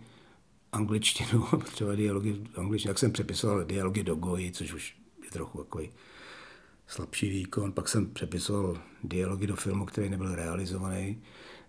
angličtinu, 0.71 1.41
potřebovali 1.49 1.97
dialogy 1.97 2.33
v 2.33 2.57
angličtině. 2.57 2.89
Tak 2.89 2.99
jsem 2.99 3.11
přepisoval 3.11 3.65
dialogy 3.65 4.03
do 4.03 4.15
Goji, 4.15 4.51
což 4.51 4.73
už 4.73 4.97
je 5.25 5.31
trochu 5.31 5.57
takový 5.57 5.89
slabší 6.87 7.29
výkon. 7.29 7.71
Pak 7.71 7.89
jsem 7.89 8.13
přepisoval 8.13 8.81
dialogy 9.03 9.47
do 9.47 9.55
filmu, 9.55 9.85
který 9.85 10.09
nebyl 10.09 10.35
realizovaný. 10.35 11.21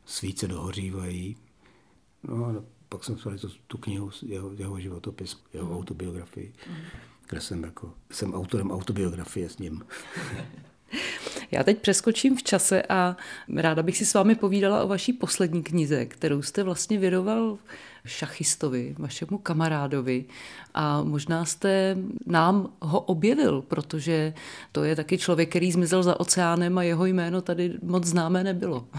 Svíce 0.05 0.49
dohořívají. 0.49 1.37
No 2.23 2.47
a 2.47 2.65
pak 2.88 3.05
jsem 3.05 3.17
psal 3.17 3.38
tu, 3.38 3.49
tu 3.67 3.79
knihu, 3.79 4.11
jeho, 4.27 4.53
jeho 4.53 4.81
životopis, 4.81 5.43
jeho 5.53 5.67
mm. 5.67 5.77
autobiografii, 5.77 6.53
mm. 6.69 6.77
kde 7.29 7.41
jsem, 7.41 7.65
jako, 7.65 7.95
jsem 8.11 8.35
autorem 8.35 8.71
autobiografie 8.71 9.49
s 9.49 9.59
ním. 9.59 9.85
Já 11.50 11.64
teď 11.64 11.78
přeskočím 11.78 12.37
v 12.37 12.43
čase 12.43 12.83
a 12.83 13.17
ráda 13.57 13.83
bych 13.83 13.97
si 13.97 14.07
s 14.07 14.14
vámi 14.14 14.35
povídala 14.35 14.85
o 14.85 14.88
vaší 14.88 15.12
poslední 15.12 15.62
knize, 15.62 16.07
kterou 16.07 16.43
jste 16.43 16.62
vlastně 16.62 16.99
vědoval 16.99 17.59
šachistovi, 18.05 18.95
vašemu 18.99 19.38
kamarádovi 19.38 20.25
a 20.75 21.02
možná 21.02 21.45
jste 21.45 21.97
nám 22.26 22.73
ho 22.81 23.00
objevil, 23.00 23.62
protože 23.62 24.35
to 24.73 24.85
je 24.85 24.97
taky 24.97 25.19
člověk, 25.19 25.49
který 25.49 25.73
zmizel 25.73 26.02
za 26.02 26.21
oceánem 26.21 26.78
a 26.78 26.83
jeho 26.83 27.07
jméno 27.07 27.43
tady 27.43 27.73
moc 27.83 28.05
známé 28.05 28.45
nebylo. 28.45 28.87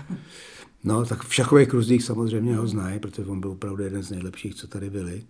No, 0.84 1.06
tak 1.06 1.24
v 1.24 1.34
šachových 1.34 1.68
kruzích 1.68 2.04
samozřejmě 2.04 2.56
ho 2.56 2.68
znají, 2.68 3.00
protože 3.00 3.30
on 3.30 3.40
byl 3.40 3.52
opravdu 3.52 3.84
jeden 3.84 4.04
z 4.04 4.12
nejlepších, 4.12 4.56
co 4.56 4.68
tady 4.68 4.90
byli. 4.90 5.24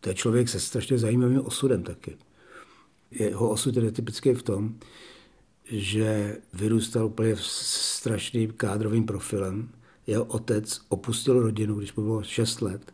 To 0.00 0.08
je 0.08 0.14
člověk 0.14 0.48
se 0.48 0.60
strašně 0.60 0.98
zajímavým 0.98 1.40
osudem 1.40 1.82
taky. 1.82 2.16
Jeho 3.10 3.50
osud 3.50 3.76
je 3.76 3.92
typický 3.92 4.32
v 4.32 4.42
tom, 4.42 4.74
že 5.70 6.36
vyrůstal 6.54 7.06
úplně 7.06 7.36
strašným 7.38 8.52
kádrovým 8.52 9.06
profilem. 9.06 9.68
Jeho 10.06 10.24
otec 10.24 10.80
opustil 10.88 11.42
rodinu, 11.42 11.74
když 11.74 11.94
mu 11.94 12.02
bylo 12.02 12.22
6 12.22 12.62
let, 12.62 12.92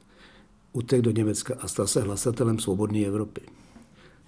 utek 0.72 1.02
do 1.02 1.10
Německa 1.10 1.54
a 1.60 1.68
stal 1.68 1.86
se 1.86 2.00
hlasatelem 2.00 2.58
svobodné 2.58 2.98
Evropy. 2.98 3.40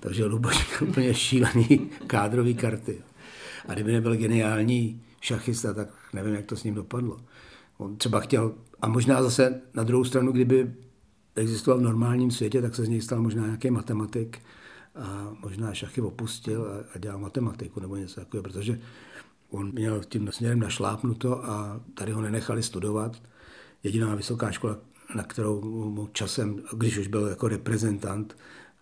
Takže 0.00 0.24
Luboš 0.24 0.68
měl 0.80 0.90
úplně 0.90 1.14
šílený 1.14 1.90
kádrový 2.06 2.54
karty. 2.54 3.02
A 3.68 3.74
kdyby 3.74 3.92
nebyl 3.92 4.16
geniální 4.16 5.02
šachista, 5.20 5.74
tak 5.74 5.88
nevím, 6.12 6.34
jak 6.34 6.46
to 6.46 6.56
s 6.56 6.64
ním 6.64 6.74
dopadlo. 6.74 7.20
On 7.78 7.96
třeba 7.96 8.20
chtěl, 8.20 8.54
a 8.82 8.88
možná 8.88 9.22
zase 9.22 9.60
na 9.74 9.82
druhou 9.82 10.04
stranu, 10.04 10.32
kdyby 10.32 10.74
existoval 11.36 11.78
v 11.78 11.82
normálním 11.82 12.30
světě, 12.30 12.62
tak 12.62 12.74
se 12.74 12.84
z 12.84 12.88
něj 12.88 13.00
stal 13.00 13.22
možná 13.22 13.46
nějaký 13.46 13.70
matematik, 13.70 14.38
a 14.94 15.36
možná 15.42 15.74
šachy 15.74 16.00
opustil 16.00 16.66
a, 16.66 16.94
a 16.94 16.98
dělal 16.98 17.18
matematiku 17.18 17.80
nebo 17.80 17.96
něco 17.96 18.20
takového, 18.20 18.42
protože 18.42 18.80
on 19.50 19.72
měl 19.72 20.04
tím 20.04 20.32
směrem 20.32 20.60
našlápnuto 20.60 21.44
a 21.44 21.80
tady 21.94 22.12
ho 22.12 22.20
nenechali 22.20 22.62
studovat. 22.62 23.22
Jediná 23.82 24.14
vysoká 24.14 24.50
škola, 24.50 24.78
na 25.14 25.22
kterou 25.22 25.60
mu 25.90 26.06
časem, 26.12 26.62
když 26.76 26.98
už 26.98 27.06
byl 27.06 27.26
jako 27.26 27.48
reprezentant 27.48 28.36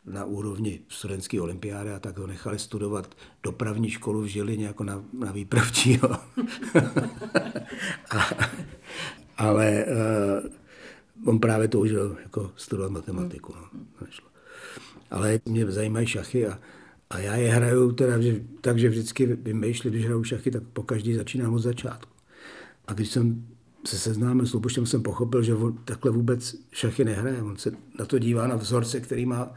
na 0.06 0.24
úrovni 0.24 0.80
studentské 0.88 1.40
olympiády, 1.40 1.92
a 1.92 1.98
tak 1.98 2.18
ho 2.18 2.26
nechali 2.26 2.58
studovat 2.58 3.14
dopravní 3.42 3.90
školu 3.90 4.20
v 4.20 4.26
Žilině 4.26 4.66
jako 4.66 4.84
na, 4.84 5.04
na 5.12 5.32
výpravčího. 5.32 6.10
a, 8.10 8.28
ale 9.36 9.84
uh, 9.84 11.28
on 11.28 11.38
právě 11.38 11.68
toužil 11.68 12.16
jako 12.22 12.52
studovat 12.56 12.90
matematiku. 12.90 13.54
No. 13.56 13.80
Nešlo 14.00 14.31
ale 15.12 15.40
mě 15.44 15.70
zajímají 15.70 16.06
šachy 16.06 16.46
a, 16.46 16.58
a 17.10 17.18
já 17.18 17.36
je 17.36 17.50
hraju 17.50 17.92
teda, 17.92 18.20
že, 18.20 18.40
takže 18.60 18.88
vždycky 18.88 19.26
vymýšlím, 19.26 19.92
když 19.92 20.04
hraju 20.04 20.24
šachy, 20.24 20.50
tak 20.50 20.62
po 20.72 20.82
každý 20.82 21.14
začínám 21.14 21.54
od 21.54 21.58
začátku. 21.58 22.12
A 22.86 22.92
když 22.92 23.08
jsem 23.08 23.46
se 23.86 23.98
seznámil 23.98 24.46
s 24.46 24.52
Lubošem, 24.52 24.86
jsem 24.86 25.02
pochopil, 25.02 25.42
že 25.42 25.54
on 25.54 25.78
takhle 25.84 26.10
vůbec 26.10 26.56
šachy 26.72 27.04
nehraje. 27.04 27.42
On 27.42 27.56
se 27.56 27.72
na 27.98 28.04
to 28.04 28.18
dívá 28.18 28.46
na 28.46 28.56
vzorce, 28.56 29.00
který 29.00 29.26
má 29.26 29.54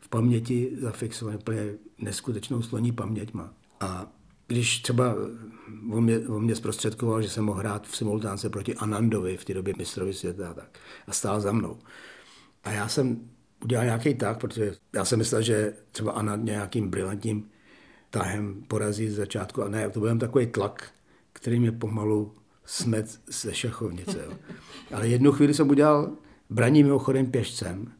v 0.00 0.08
paměti 0.08 0.76
zafixovaný, 0.80 1.38
úplně 1.38 1.74
neskutečnou 1.98 2.62
sloní 2.62 2.92
paměť 2.92 3.32
má. 3.32 3.54
A 3.80 4.12
když 4.46 4.78
třeba 4.78 5.14
on 5.90 6.04
mě, 6.04 6.18
on 6.18 6.44
mě 6.44 6.56
zprostředkoval, 6.56 7.22
že 7.22 7.28
jsem 7.28 7.44
mohl 7.44 7.58
hrát 7.58 7.86
v 7.86 7.96
simultánce 7.96 8.50
proti 8.50 8.74
Anandovi 8.74 9.36
v 9.36 9.44
té 9.44 9.54
době 9.54 9.74
mistrovi 9.78 10.14
světa 10.14 10.50
a 10.50 10.54
tak. 10.54 10.78
A 11.06 11.12
stál 11.12 11.40
za 11.40 11.52
mnou. 11.52 11.78
A 12.64 12.70
já 12.70 12.88
jsem 12.88 13.20
udělal 13.64 13.84
nějaký 13.84 14.14
tak, 14.14 14.40
protože 14.40 14.74
já 14.94 15.04
jsem 15.04 15.18
myslel, 15.18 15.42
že 15.42 15.72
třeba 15.92 16.12
Anna 16.12 16.36
nějakým 16.36 16.90
brilantním 16.90 17.50
tahem 18.10 18.62
porazí 18.68 19.08
z 19.10 19.14
začátku 19.14 19.62
a 19.62 19.68
ne, 19.68 19.90
to 19.90 20.00
byl 20.00 20.18
takový 20.18 20.46
tlak, 20.46 20.90
který 21.32 21.60
mě 21.60 21.72
pomalu 21.72 22.34
smet 22.64 23.20
ze 23.26 23.54
šachovnice. 23.54 24.18
Jo. 24.24 24.32
Ale 24.92 25.08
jednu 25.08 25.32
chvíli 25.32 25.54
jsem 25.54 25.70
udělal 25.70 26.12
braní 26.50 26.82
mimochodem 26.82 27.26
pěšcem 27.26 27.92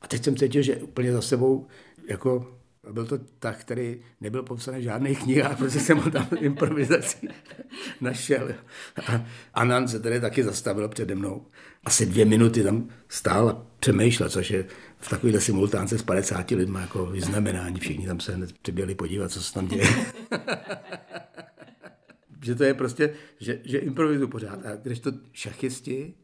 a 0.00 0.08
teď 0.08 0.24
jsem 0.24 0.36
cítil, 0.36 0.62
že 0.62 0.76
úplně 0.76 1.12
za 1.12 1.22
sebou 1.22 1.66
jako 2.08 2.60
byl 2.92 3.06
to 3.06 3.18
tak, 3.38 3.60
který 3.60 4.00
nebyl 4.20 4.42
popsaný 4.42 4.78
v 4.78 4.82
žádných 4.82 5.22
knihách, 5.22 5.58
protože 5.58 5.80
jsem 5.80 5.98
ho 5.98 6.10
tam 6.10 6.28
improvizací 6.40 7.28
našel. 8.00 8.54
A 9.06 9.24
Anan 9.54 9.88
se 9.88 10.00
tady 10.00 10.20
taky 10.20 10.44
zastavil 10.44 10.88
přede 10.88 11.14
mnou. 11.14 11.46
Asi 11.84 12.06
dvě 12.06 12.24
minuty 12.24 12.62
tam 12.62 12.88
stál 13.08 13.48
a 13.48 13.66
přemýšlel, 13.80 14.28
což 14.28 14.50
je 14.50 14.64
v 15.00 15.08
takovéhle 15.08 15.40
simultánce 15.40 15.98
s 15.98 16.02
50 16.02 16.50
lidmi 16.50 16.78
jako 16.80 17.06
vyznamenání. 17.06 17.80
Všichni 17.80 18.06
tam 18.06 18.20
se 18.20 18.32
hned 18.34 18.52
přiběli 18.52 18.94
podívat, 18.94 19.32
co 19.32 19.42
se 19.42 19.54
tam 19.54 19.68
děje. 19.68 19.86
že 22.44 22.54
to 22.54 22.64
je 22.64 22.74
prostě, 22.74 23.14
že, 23.40 23.60
že 23.64 23.78
improvizuju 23.78 24.28
pořád. 24.28 24.66
A 24.66 24.76
když 24.76 25.00
to 25.00 25.12
šachisti 25.32 26.14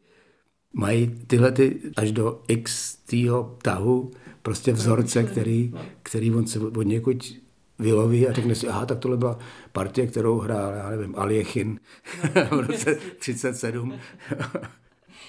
mají 0.73 1.07
tyhle 1.27 1.51
ty 1.51 1.79
až 1.97 2.11
do 2.11 2.43
x 2.47 2.95
tého 2.95 3.57
tahu 3.61 4.11
prostě 4.41 4.73
vzorce, 4.73 5.23
který, 5.23 5.73
který 6.03 6.31
on 6.31 6.47
se 6.47 6.59
od 6.59 6.83
někud 6.83 7.33
vyloví 7.79 8.27
a 8.27 8.33
řekne 8.33 8.55
si, 8.55 8.67
aha, 8.67 8.85
tak 8.85 8.99
tohle 8.99 9.17
byla 9.17 9.39
partie, 9.71 10.07
kterou 10.07 10.39
hrál, 10.39 10.73
já 10.73 10.89
nevím, 10.89 11.15
Aljechin 11.15 11.79
v 12.51 12.59
roce 12.67 12.97
37. 13.19 13.99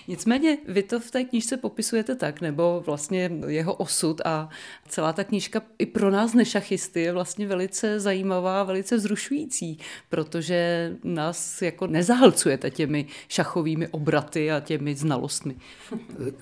Nicméně 0.08 0.58
vy 0.68 0.82
to 0.82 1.00
v 1.00 1.10
té 1.10 1.24
knižce 1.24 1.56
popisujete 1.56 2.14
tak, 2.14 2.40
nebo 2.40 2.82
vlastně 2.86 3.30
jeho 3.46 3.74
osud 3.74 4.20
a 4.24 4.48
celá 4.88 5.12
ta 5.12 5.24
knižka 5.24 5.62
i 5.78 5.86
pro 5.86 6.10
nás 6.10 6.34
nešachisty 6.34 7.00
je 7.00 7.12
vlastně 7.12 7.46
velice 7.46 8.00
zajímavá, 8.00 8.62
velice 8.62 8.96
vzrušující, 8.96 9.78
protože 10.08 10.92
nás 11.04 11.62
jako 11.62 11.86
nezahlcujete 11.86 12.70
těmi 12.70 13.06
šachovými 13.28 13.88
obraty 13.88 14.50
a 14.50 14.60
těmi 14.60 14.96
znalostmi. 14.96 15.56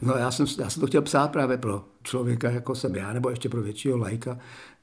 No 0.03 0.15
já 0.15 0.31
jsem, 0.31 0.47
já 0.59 0.71
jsem 0.71 0.81
to 0.81 0.87
chtěl 0.87 1.03
psát 1.03 1.33
právě 1.33 1.59
pro 1.59 1.85
člověka, 2.03 2.51
jako 2.51 2.75
jsem 2.75 2.95
já, 2.95 3.13
nebo 3.13 3.31
ještě 3.31 3.49
pro 3.49 3.63
většího 3.63 3.99
lajka. 3.99 4.39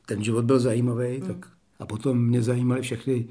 Ten 0.05 0.23
život 0.23 0.45
byl 0.45 0.59
zajímavý, 0.59 1.17
hmm. 1.17 1.27
tak 1.27 1.47
a 1.79 1.85
potom 1.85 2.25
mě 2.25 2.41
zajímaly 2.41 2.81
všechny 2.81 3.27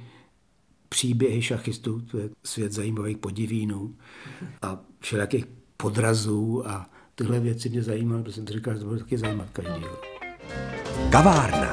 příběhy 0.92 1.42
šachistů, 1.42 2.00
to 2.00 2.18
je 2.18 2.28
svět 2.44 2.72
zajímavých 2.72 3.18
podivínů 3.18 3.94
a 4.62 4.80
všelijakých 5.00 5.46
podrazů 5.76 6.68
a 6.68 6.90
tyhle 7.14 7.40
věci 7.40 7.68
mě 7.68 7.82
zajímaly, 7.82 8.22
protože 8.22 8.34
jsem 8.34 8.46
říkal, 8.46 8.74
že 8.74 8.80
to 8.80 8.86
bude 8.86 9.00
taky 9.00 9.18
zajímat 9.18 9.50
každýho. 9.50 9.96
Kavárna. 11.10 11.72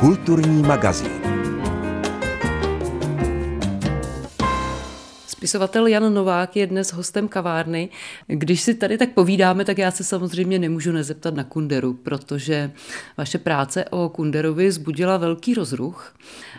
Kulturní 0.00 0.62
magazín. 0.62 1.39
Spisovatel 5.40 5.86
Jan 5.86 6.14
Novák 6.14 6.56
je 6.56 6.66
dnes 6.66 6.92
hostem 6.92 7.28
kavárny. 7.28 7.88
Když 8.26 8.60
si 8.60 8.74
tady 8.74 8.98
tak 8.98 9.12
povídáme, 9.14 9.64
tak 9.64 9.78
já 9.78 9.90
se 9.90 10.04
samozřejmě 10.04 10.58
nemůžu 10.58 10.92
nezeptat 10.92 11.34
na 11.34 11.44
Kunderu, 11.44 11.94
protože 11.94 12.72
vaše 13.18 13.38
práce 13.38 13.84
o 13.84 14.08
Kunderovi 14.08 14.72
zbudila 14.72 15.16
velký 15.16 15.54
rozruch. 15.54 16.14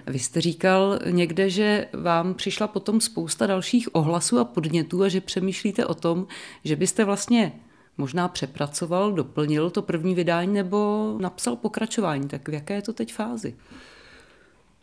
Vy 0.07 0.19
jste 0.19 0.41
říkal 0.41 0.99
někde, 1.09 1.49
že 1.49 1.87
vám 1.93 2.33
přišla 2.33 2.67
potom 2.67 3.01
spousta 3.01 3.47
dalších 3.47 3.95
ohlasů 3.95 4.39
a 4.39 4.45
podnětů 4.45 5.03
a 5.03 5.07
že 5.07 5.21
přemýšlíte 5.21 5.85
o 5.85 5.93
tom, 5.93 6.27
že 6.63 6.75
byste 6.75 7.05
vlastně 7.05 7.51
možná 7.97 8.27
přepracoval, 8.27 9.11
doplnil 9.11 9.69
to 9.69 9.81
první 9.81 10.15
vydání 10.15 10.53
nebo 10.53 11.17
napsal 11.21 11.55
pokračování. 11.55 12.27
Tak 12.27 12.49
v 12.49 12.53
jaké 12.53 12.73
je 12.73 12.81
to 12.81 12.93
teď 12.93 13.13
fázi? 13.13 13.55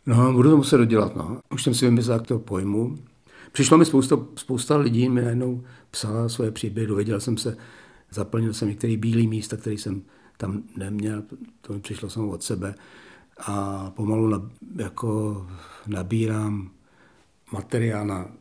No, 0.05 0.33
budu 0.33 0.49
to 0.49 0.57
muset 0.57 0.77
dodělat. 0.77 1.15
No. 1.15 1.39
Už 1.53 1.63
jsem 1.63 1.73
si 1.73 1.85
vymyslel, 1.85 2.17
jak 2.17 2.27
to 2.27 2.39
pojmu. 2.39 2.97
Přišlo 3.51 3.77
mi 3.77 3.85
spousta, 3.85 4.17
spousta 4.35 4.77
lidí, 4.77 5.09
mi 5.09 5.21
najednou 5.21 5.63
psala 5.91 6.29
svoje 6.29 6.51
příběhy, 6.51 6.87
dověděl 6.87 7.19
jsem 7.19 7.37
se, 7.37 7.57
zaplnil 8.11 8.53
jsem 8.53 8.67
některý 8.67 8.97
bílý 8.97 9.27
místa, 9.27 9.57
který 9.57 9.77
jsem 9.77 10.01
tam 10.37 10.63
neměl, 10.77 11.23
to 11.61 11.73
mi 11.73 11.79
přišlo 11.79 12.09
samo 12.09 12.31
od 12.31 12.43
sebe. 12.43 12.75
A 13.37 13.89
pomalu 13.95 14.27
na, 14.27 14.49
jako 14.75 15.47
nabírám 15.87 16.69
materiál 17.51 18.07
na 18.07 18.31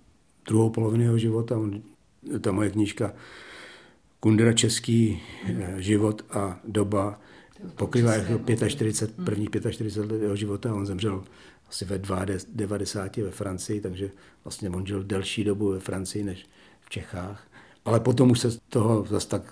druhou 0.47 0.71
polovinu 0.71 1.03
jeho 1.05 1.19
života. 1.19 1.57
Ta 2.41 2.53
moje 2.53 2.71
knížka 2.71 3.13
Kundera 4.21 4.53
Český 4.53 5.23
eh, 5.47 5.75
život 5.79 6.23
a 6.31 6.61
doba 6.65 7.21
pokrývá 7.75 8.15
jako 8.15 8.69
45, 8.69 9.25
prvních 9.25 9.49
45 9.71 10.13
let 10.13 10.23
jeho 10.23 10.37
života. 10.37 10.75
On 10.75 10.87
zemřel 10.87 11.25
asi 11.69 11.85
ve 11.85 12.01
90 12.49 13.17
ve 13.17 13.31
Francii, 13.31 13.81
takže 13.81 14.11
vlastně 14.45 14.71
on 14.71 14.87
žil 14.87 15.03
delší 15.03 15.45
dobu 15.45 15.71
ve 15.71 15.81
Francii 15.81 16.25
než 16.25 16.47
v 16.81 16.91
Čechách. 16.91 17.49
Ale 17.85 18.01
potom 18.01 18.31
už 18.31 18.41
se 18.41 18.59
toho 18.69 19.07
zase 19.11 19.29
tak, 19.29 19.43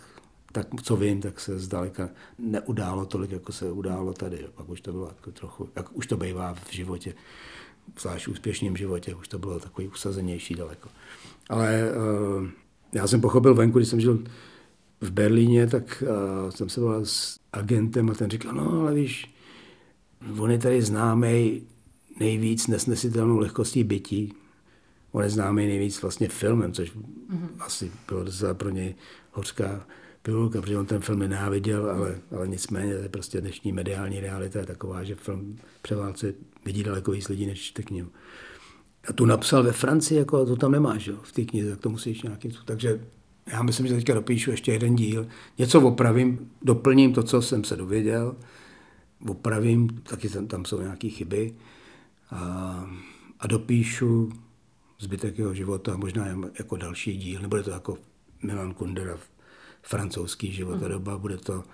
tak 0.53 0.67
co 0.83 0.97
vím, 0.97 1.21
tak 1.21 1.41
se 1.41 1.59
zdaleka 1.59 2.09
neudálo 2.39 3.07
tolik, 3.07 3.31
jako 3.31 3.53
se 3.53 3.73
událo 3.73 4.13
tady. 4.13 4.47
Pak 4.55 4.69
už 4.69 4.81
to 4.81 4.93
bylo 4.93 5.07
jako 5.07 5.31
trochu, 5.31 5.69
jak 5.77 5.97
už 5.97 6.07
to 6.07 6.17
bývá 6.17 6.55
v 6.55 6.73
životě, 6.73 7.15
zvlášť 8.01 8.29
úspěšném 8.29 8.77
životě, 8.77 9.15
už 9.15 9.29
to 9.29 9.39
bylo 9.39 9.61
takový 9.61 9.89
usazenější 9.89 10.55
daleko. 10.55 10.89
Ale 11.49 11.83
uh, 12.39 12.49
já 12.93 13.07
jsem 13.07 13.21
pochopil 13.21 13.55
venku, 13.55 13.79
když 13.79 13.89
jsem 13.89 14.01
žil 14.01 14.25
v 15.01 15.11
Berlíně, 15.11 15.67
tak 15.67 16.03
uh, 16.07 16.51
jsem 16.51 16.69
se 16.69 16.81
volal 16.81 17.05
s 17.05 17.41
agentem 17.53 18.11
a 18.11 18.15
ten 18.15 18.31
říkal, 18.31 18.53
no 18.55 18.81
ale 18.81 18.95
víš, 18.95 19.35
on 20.39 20.51
je 20.51 20.59
tady 20.59 20.83
známý 20.83 21.63
nejvíc 22.21 22.67
nesnesitelnou 22.67 23.39
lehkostí 23.39 23.85
bytí. 23.85 24.33
On 25.13 25.23
je 25.23 25.31
známý 25.31 25.67
nejvíc 25.67 26.03
vlastně 26.03 26.29
filmem, 26.29 26.73
což 26.73 26.93
mm-hmm. 26.97 27.49
asi 27.59 27.93
bylo 28.09 28.25
docela 28.25 28.55
pro 28.55 28.71
něj 28.71 28.95
hořká 29.33 29.87
pilulka, 30.23 30.61
protože 30.61 30.79
on 30.79 30.87
ten 30.87 31.01
film 31.01 31.19
nenáviděl, 31.19 31.91
ale, 31.91 32.19
ale 32.37 32.49
nicméně 32.49 32.97
to 32.97 33.03
je 33.03 33.09
prostě 33.09 33.41
dnešní 33.41 33.73
mediální 33.73 34.21
realita 34.21 34.59
je 34.59 34.67
taková, 34.67 35.05
že 35.05 35.15
film 35.15 35.57
převálce 35.83 36.35
vidí 36.65 36.83
daleko 36.83 37.11
víc 37.11 37.29
lidí, 37.29 37.47
než 37.47 37.61
čte 37.61 37.83
knihu. 37.83 38.09
A 39.09 39.13
tu 39.13 39.27
napsal 39.27 39.63
ve 39.63 39.73
Francii, 39.73 40.19
jako 40.19 40.47
to 40.47 40.57
tam 40.57 40.73
nemáš, 40.73 41.07
jo, 41.07 41.17
v 41.23 41.33
té 41.33 41.45
knize, 41.45 41.71
tak 41.71 41.81
to 41.81 41.91
musíš 41.91 42.23
nějakým 42.23 42.53
Takže 42.65 43.01
já 43.47 43.63
myslím, 43.63 43.87
že 43.87 43.95
teďka 43.95 44.15
dopíšu 44.15 44.51
ještě 44.51 44.73
jeden 44.73 44.97
díl, 44.97 45.27
něco 45.59 45.81
opravím, 45.81 46.51
doplním 46.63 47.13
to, 47.13 47.23
co 47.23 47.43
jsem 47.43 47.65
se 47.65 47.77
dověděl, 47.77 48.37
opravím, 49.29 49.89
taky 49.89 50.29
tam, 50.29 50.47
tam 50.47 50.65
jsou 50.65 50.81
nějaké 50.81 51.09
chyby 51.09 51.55
a, 52.31 52.91
a 53.39 53.47
dopíšu 53.47 54.33
zbytek 54.99 55.39
jeho 55.39 55.55
života, 55.55 55.97
možná 55.97 56.27
jako 56.59 56.77
další 56.77 57.17
díl, 57.17 57.43
nebude 57.43 57.63
to 57.63 57.71
jako 57.71 57.99
Milan 58.43 58.75
Kundera, 58.75 59.19
francouzský 59.83 60.53
život 60.53 60.83
a 60.83 60.89
doba, 60.89 61.19
bude 61.19 61.37
to 61.37 61.65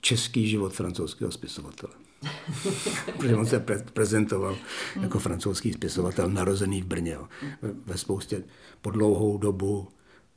český 0.00 0.48
život 0.48 0.72
francouzského 0.72 1.32
spisovatele. 1.32 1.92
Protože 3.16 3.36
on 3.36 3.46
se 3.46 3.58
pre- 3.58 3.84
prezentoval 3.92 4.56
jako 5.00 5.18
francouzský 5.18 5.72
spisovatel 5.72 6.30
narozený 6.30 6.82
v 6.82 6.86
Brně. 6.86 7.12
Jo. 7.12 7.28
Ve 7.62 7.98
spoustě 7.98 8.44
po 8.80 8.90
dlouhou 8.90 9.38
dobu, 9.38 9.88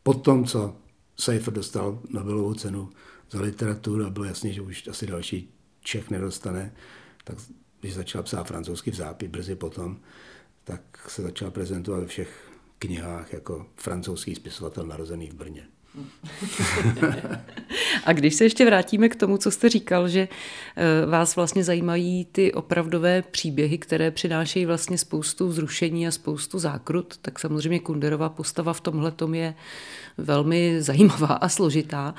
po 0.04 0.14
tom, 0.14 0.46
co 0.46 0.76
Seifer 1.20 1.54
dostal 1.54 2.00
Nobelovu 2.10 2.54
cenu 2.54 2.90
za 3.32 3.42
literaturu 3.42 4.06
a 4.06 4.10
bylo 4.10 4.26
jasný, 4.26 4.54
že 4.54 4.62
už 4.62 4.88
asi 4.88 5.08
další 5.08 5.50
Čech 5.82 6.10
nedostane, 6.10 6.74
tak 7.24 7.38
když 7.86 7.96
začal 7.96 8.24
psát 8.24 8.48
francouzsky 8.48 8.92
v 8.92 8.96
zápě 8.96 9.30
brzy 9.30 9.56
potom, 9.56 9.98
tak 10.64 10.82
se 11.08 11.22
začal 11.22 11.52
prezentovat 11.52 12.00
ve 12.00 12.08
všech 12.08 12.52
knihách 12.80 13.34
jako 13.34 13.66
francouzský 13.76 14.36
spisovatel 14.36 14.86
narozený 14.86 15.30
v 15.30 15.34
Brně. 15.34 15.68
A 18.06 18.14
když 18.14 18.36
se 18.36 18.44
ještě 18.44 18.66
vrátíme 18.66 19.10
k 19.10 19.16
tomu, 19.16 19.38
co 19.38 19.52
jste 19.52 19.70
říkal, 19.70 20.10
že 20.10 20.28
eh, 20.76 21.06
vás 21.06 21.36
vlastně 21.36 21.64
zajímají 21.64 22.26
ty 22.32 22.54
opravdové 22.54 23.22
příběhy, 23.22 23.78
které 23.78 24.12
přinášejí 24.12 24.66
vlastně 24.66 24.98
spoustu 24.98 25.48
vzrušení 25.48 26.08
a 26.08 26.12
spoustu 26.12 26.60
zákrut, 26.60 27.18
tak 27.18 27.40
samozřejmě 27.40 27.80
Kunderová 27.80 28.30
postava 28.30 28.74
v 28.74 28.82
tomhle 28.82 29.14
je 29.34 29.56
velmi 30.18 30.82
zajímavá 30.82 31.28
a 31.28 31.50
složitá. 31.50 32.16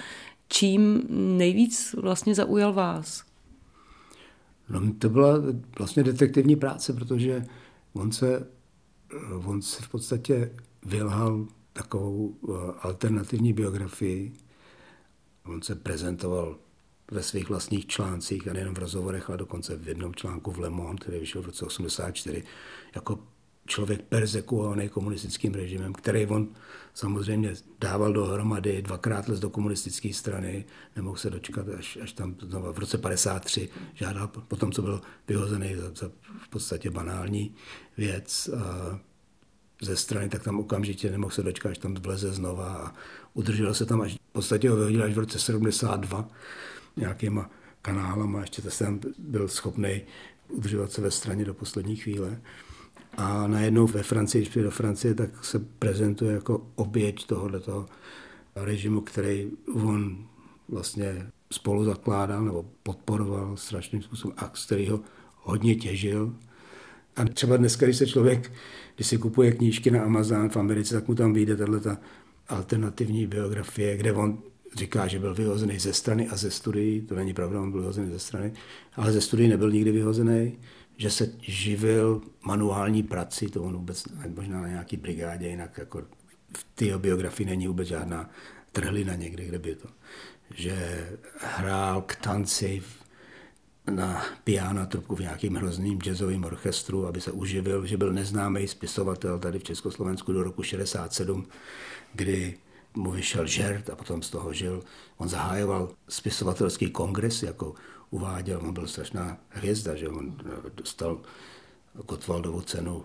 Čím 0.48 1.02
nejvíc 1.38 1.94
vlastně 1.98 2.34
zaujal 2.34 2.72
vás? 2.72 3.25
No, 4.68 4.92
to 4.98 5.08
byla 5.08 5.38
vlastně 5.78 6.02
detektivní 6.02 6.56
práce, 6.56 6.92
protože 6.92 7.44
on 7.92 8.12
se, 8.12 8.48
on 9.44 9.62
se 9.62 9.82
v 9.82 9.88
podstatě 9.88 10.52
vylhal 10.86 11.46
takovou 11.72 12.34
eh, 12.34 12.52
alternativní 12.80 13.52
biografii. 13.52 14.32
On 15.44 15.62
se 15.62 15.74
prezentoval 15.74 16.56
ve 17.10 17.22
svých 17.22 17.48
vlastních 17.48 17.86
článcích 17.86 18.48
a 18.48 18.52
nejen 18.52 18.74
v 18.74 18.78
rozhovorech, 18.78 19.28
ale 19.28 19.38
dokonce 19.38 19.76
v 19.76 19.88
jednom 19.88 20.14
článku 20.14 20.50
v 20.50 20.58
Le 20.58 20.70
Monde, 20.70 21.00
který 21.00 21.18
vyšel 21.18 21.42
v 21.42 21.46
roce 21.46 21.64
84, 21.64 22.44
jako 22.94 23.18
člověk 23.66 24.02
persekuovaný 24.02 24.88
komunistickým 24.88 25.54
režimem, 25.54 25.92
který 25.92 26.26
on 26.26 26.48
samozřejmě 26.94 27.54
dával 27.80 28.12
dohromady, 28.12 28.82
dvakrát 28.82 29.28
les 29.28 29.40
do 29.40 29.50
komunistické 29.50 30.12
strany, 30.12 30.64
nemohl 30.96 31.16
se 31.16 31.30
dočkat, 31.30 31.66
až, 31.78 31.98
až 32.02 32.12
tam 32.12 32.34
v 32.72 32.78
roce 32.78 32.98
53 32.98 33.68
žádal, 33.94 34.28
potom 34.28 34.72
co 34.72 34.82
byl 34.82 35.00
vyhozený 35.28 35.74
za, 35.76 35.90
za 35.94 36.10
v 36.44 36.48
podstatě 36.48 36.90
banální 36.90 37.54
věc 37.96 38.48
a 38.48 38.98
ze 39.82 39.96
strany, 39.96 40.28
tak 40.28 40.42
tam 40.42 40.60
okamžitě 40.60 41.10
nemohl 41.10 41.34
se 41.34 41.42
dočkat, 41.42 41.70
až 41.70 41.78
tam 41.78 41.94
vleze 41.94 42.32
znova 42.32 42.74
a 42.74 42.94
udržel 43.34 43.74
se 43.74 43.86
tam 43.86 44.00
až, 44.00 44.14
v 44.14 44.32
podstatě 44.32 44.70
ho 44.70 44.76
vyhodil 44.76 45.02
až 45.02 45.14
v 45.14 45.18
roce 45.18 45.38
72 45.38 46.28
nějakýma 46.96 47.50
kanálama, 47.82 48.40
ještě 48.40 48.62
to 48.62 48.70
jsem 48.70 49.00
byl 49.18 49.48
schopný 49.48 50.02
udržovat 50.48 50.92
se 50.92 51.00
ve 51.00 51.10
straně 51.10 51.44
do 51.44 51.54
poslední 51.54 51.96
chvíle. 51.96 52.40
A 53.16 53.46
najednou 53.46 53.86
ve 53.86 54.02
Francii, 54.02 54.44
když 54.44 54.64
do 54.64 54.70
Francie, 54.70 55.14
tak 55.14 55.44
se 55.44 55.58
prezentuje 55.58 56.32
jako 56.34 56.66
oběť 56.74 57.26
tohoto 57.26 57.86
režimu, 58.56 59.00
který 59.00 59.50
on 59.84 60.16
vlastně 60.68 61.26
spolu 61.50 61.84
zakládal 61.84 62.44
nebo 62.44 62.66
podporoval 62.82 63.56
strašným 63.56 64.02
způsobem 64.02 64.36
a 64.38 64.50
z 64.54 64.66
kterého 64.66 65.00
hodně 65.36 65.74
těžil. 65.74 66.34
A 67.16 67.24
třeba 67.24 67.56
dneska, 67.56 67.86
když 67.86 67.96
se 67.96 68.06
člověk, 68.06 68.52
když 68.94 69.06
si 69.06 69.18
kupuje 69.18 69.52
knížky 69.52 69.90
na 69.90 70.02
Amazon 70.02 70.48
v 70.48 70.56
Americe, 70.56 70.94
tak 70.94 71.08
mu 71.08 71.14
tam 71.14 71.32
vyjde 71.32 71.56
tato 71.56 71.96
alternativní 72.48 73.26
biografie, 73.26 73.96
kde 73.96 74.12
on 74.12 74.38
říká, 74.74 75.06
že 75.06 75.18
byl 75.18 75.34
vyhozený 75.34 75.78
ze 75.78 75.92
strany 75.92 76.28
a 76.28 76.36
ze 76.36 76.50
studií. 76.50 77.00
To 77.00 77.14
není 77.14 77.34
pravda, 77.34 77.60
on 77.60 77.70
byl 77.70 77.80
vyhozený 77.80 78.10
ze 78.10 78.18
strany, 78.18 78.52
ale 78.94 79.12
ze 79.12 79.20
studií 79.20 79.48
nebyl 79.48 79.70
nikdy 79.70 79.92
vyhozený 79.92 80.58
že 80.96 81.10
se 81.10 81.32
živil 81.40 82.20
manuální 82.44 83.02
prací, 83.02 83.46
to 83.46 83.62
on 83.62 83.76
vůbec, 83.76 84.04
možná 84.34 84.60
na 84.60 84.68
nějaký 84.68 84.96
brigádě, 84.96 85.48
jinak 85.48 85.78
jako 85.78 86.02
v 86.56 86.66
té 86.74 86.98
biografii 86.98 87.46
není 87.46 87.66
vůbec 87.66 87.88
žádná 87.88 88.30
trhlina 88.72 89.14
někde, 89.14 89.44
kde 89.44 89.58
by 89.58 89.74
to. 89.74 89.88
Že 90.54 91.08
hrál 91.40 92.02
k 92.02 92.16
tanci 92.16 92.82
na 93.90 94.22
piano 94.44 94.86
trubku 94.86 95.16
v 95.16 95.20
nějakým 95.20 95.54
hrozným 95.54 95.98
jazzovým 95.98 96.44
orchestru, 96.44 97.06
aby 97.06 97.20
se 97.20 97.32
uživil, 97.32 97.86
že 97.86 97.96
byl 97.96 98.12
neznámý 98.12 98.68
spisovatel 98.68 99.38
tady 99.38 99.58
v 99.58 99.64
Československu 99.64 100.32
do 100.32 100.42
roku 100.42 100.62
67, 100.62 101.46
kdy 102.14 102.58
mu 102.94 103.10
vyšel 103.10 103.46
žert 103.46 103.90
a 103.90 103.96
potom 103.96 104.22
z 104.22 104.30
toho 104.30 104.52
žil. 104.52 104.82
On 105.16 105.28
zahájoval 105.28 105.88
spisovatelský 106.08 106.90
kongres 106.90 107.42
jako 107.42 107.74
uváděl, 108.10 108.60
on 108.62 108.74
byl 108.74 108.86
strašná 108.86 109.38
hvězda, 109.48 109.94
že 109.94 110.08
on 110.08 110.36
dostal 110.74 111.20
Kotvaldovu 112.06 112.60
cenu 112.60 113.04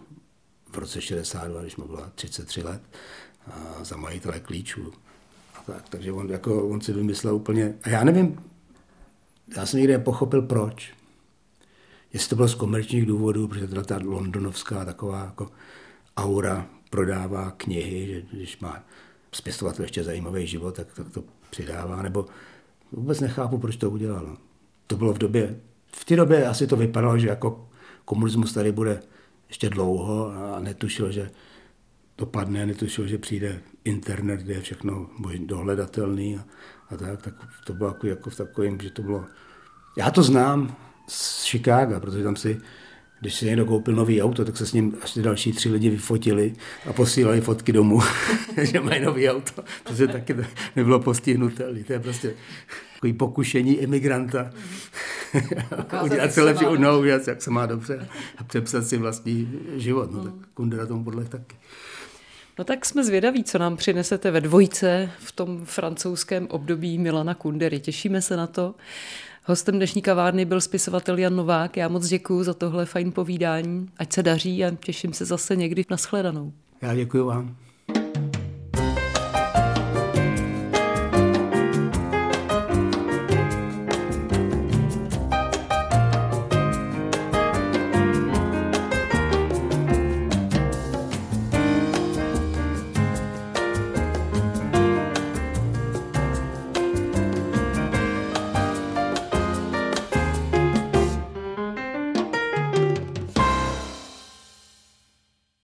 v 0.72 0.78
roce 0.78 1.02
62, 1.02 1.62
když 1.62 1.76
mu 1.76 1.88
bylo 1.88 2.06
33 2.16 2.64
let, 2.64 2.82
a 3.48 3.84
za 3.84 3.98
majitele 3.98 4.40
klíčů. 4.40 4.94
A 5.56 5.72
tak, 5.72 5.90
takže 5.90 6.12
on, 6.12 6.30
jako, 6.30 6.68
on 6.68 6.82
si 6.82 6.94
vymyslel 6.94 7.36
úplně, 7.36 7.76
a 7.84 7.90
já 7.90 8.04
nevím, 8.04 8.44
já 9.58 9.66
jsem 9.66 9.78
nikdy 9.80 9.94
nepochopil 9.94 10.42
proč. 10.42 10.94
Jestli 12.14 12.30
to 12.30 12.36
bylo 12.36 12.48
z 12.48 12.56
komerčních 12.56 13.06
důvodů, 13.06 13.48
protože 13.48 13.68
teda 13.68 13.84
ta 13.84 14.00
londonovská 14.04 14.86
taková 14.86 15.26
jako 15.26 15.52
aura 16.18 16.68
prodává 16.90 17.52
knihy, 17.52 18.08
že 18.08 18.38
když 18.38 18.60
má 18.60 18.84
spisovatel 19.32 19.86
ještě 19.86 20.04
zajímavý 20.04 20.48
život, 20.48 20.76
tak, 20.76 20.88
tak 20.94 21.10
to 21.10 21.24
přidává, 21.50 22.02
nebo 22.02 22.26
vůbec 22.92 23.20
nechápu, 23.20 23.58
proč 23.58 23.76
to 23.76 23.90
udělal. 23.90 24.38
To 24.92 24.98
bylo 24.98 25.14
v 25.14 25.18
době, 25.18 25.56
v 25.88 26.06
té 26.06 26.16
době 26.16 26.48
asi 26.48 26.68
to 26.68 26.76
vypadalo, 26.76 27.18
že 27.18 27.28
jako 27.28 27.70
komunismus 28.06 28.54
tady 28.54 28.72
bude 28.72 29.00
ještě 29.48 29.70
dlouho 29.70 30.32
a 30.56 30.60
netušil, 30.60 31.12
že 31.12 31.32
to 32.16 32.26
padne, 32.26 32.66
netušil, 32.66 33.08
že 33.08 33.18
přijde 33.18 33.62
internet, 33.86 34.38
kde 34.42 34.54
je 34.54 34.62
všechno 34.62 35.10
dohledatelný 35.46 36.38
a, 36.38 36.44
a 36.90 36.98
tak, 36.98 37.22
tak 37.22 37.34
to 37.66 37.74
bylo 37.74 37.90
jako, 37.90 38.08
jako 38.08 38.30
v 38.30 38.36
takovém, 38.36 38.80
že 38.80 38.90
to 38.90 39.02
bylo... 39.02 39.26
Já 39.98 40.12
to 40.12 40.24
znám 40.24 40.76
z 41.08 41.46
Chicaga, 41.46 42.00
protože 42.00 42.24
tam 42.24 42.36
si 42.36 42.62
když 43.22 43.34
si 43.34 43.46
někdo 43.46 43.66
koupil 43.66 43.96
nový 43.96 44.22
auto, 44.22 44.46
tak 44.46 44.58
se 44.58 44.66
s 44.66 44.74
ním 44.74 44.98
až 45.02 45.14
ty 45.14 45.22
další 45.22 45.52
tři 45.52 45.70
lidi 45.70 45.90
vyfotili 45.90 46.54
a 46.90 46.94
posílali 46.94 47.42
fotky 47.42 47.72
domů, 47.72 48.00
že 48.62 48.80
mají 48.80 49.02
nový 49.02 49.30
auto, 49.30 49.64
protože 49.84 50.08
taky 50.08 50.36
nebylo 50.76 51.00
postihnutelné. 51.00 51.84
To 51.84 51.94
je 51.94 52.00
prostě 52.00 52.34
takový 52.94 53.14
pokušení 53.14 53.76
imigranta. 53.76 54.52
udělat 56.04 56.34
si 56.34 56.42
lepší, 56.42 56.66
no, 56.78 57.00
udělat 57.00 57.28
jak 57.28 57.42
se 57.42 57.52
má 57.52 57.66
dobře 57.66 58.08
a 58.38 58.44
přepsat 58.44 58.88
si 58.88 58.98
vlastní 58.98 59.60
život. 59.76 60.12
No, 60.12 60.24
tak 60.24 60.34
hmm. 60.34 60.44
Kundera 60.54 60.86
tomu 60.86 61.04
podle 61.04 61.26
taky. 61.26 61.56
No 62.60 62.64
tak 62.64 62.86
jsme 62.86 63.04
zvědaví, 63.04 63.44
co 63.44 63.58
nám 63.58 63.78
přinesete 63.78 64.32
ve 64.32 64.42
dvojce 64.42 65.12
v 65.20 65.32
tom 65.32 65.66
francouzském 65.66 66.48
období 66.50 66.98
Milana 66.98 67.34
Kundery. 67.34 67.80
Těšíme 67.80 68.22
se 68.22 68.38
na 68.38 68.48
to. 68.48 68.76
Hostem 69.46 69.76
dnešní 69.76 70.02
kavárny 70.02 70.46
byl 70.46 70.62
spisovatel 70.62 71.18
Jan 71.18 71.36
Novák. 71.36 71.78
Já 71.78 71.88
moc 71.88 72.08
děkuji 72.08 72.44
za 72.44 72.54
tohle 72.54 72.86
fajn 72.86 73.12
povídání. 73.12 73.90
Ať 73.98 74.14
se 74.14 74.24
daří 74.24 74.66
a 74.66 74.72
těším 74.72 75.14
se 75.14 75.26
zase 75.26 75.56
někdy 75.56 75.86
na 75.90 75.98
shledanou. 75.98 76.54
Já 76.82 76.96
děkuji 76.96 77.26
vám. 77.26 77.56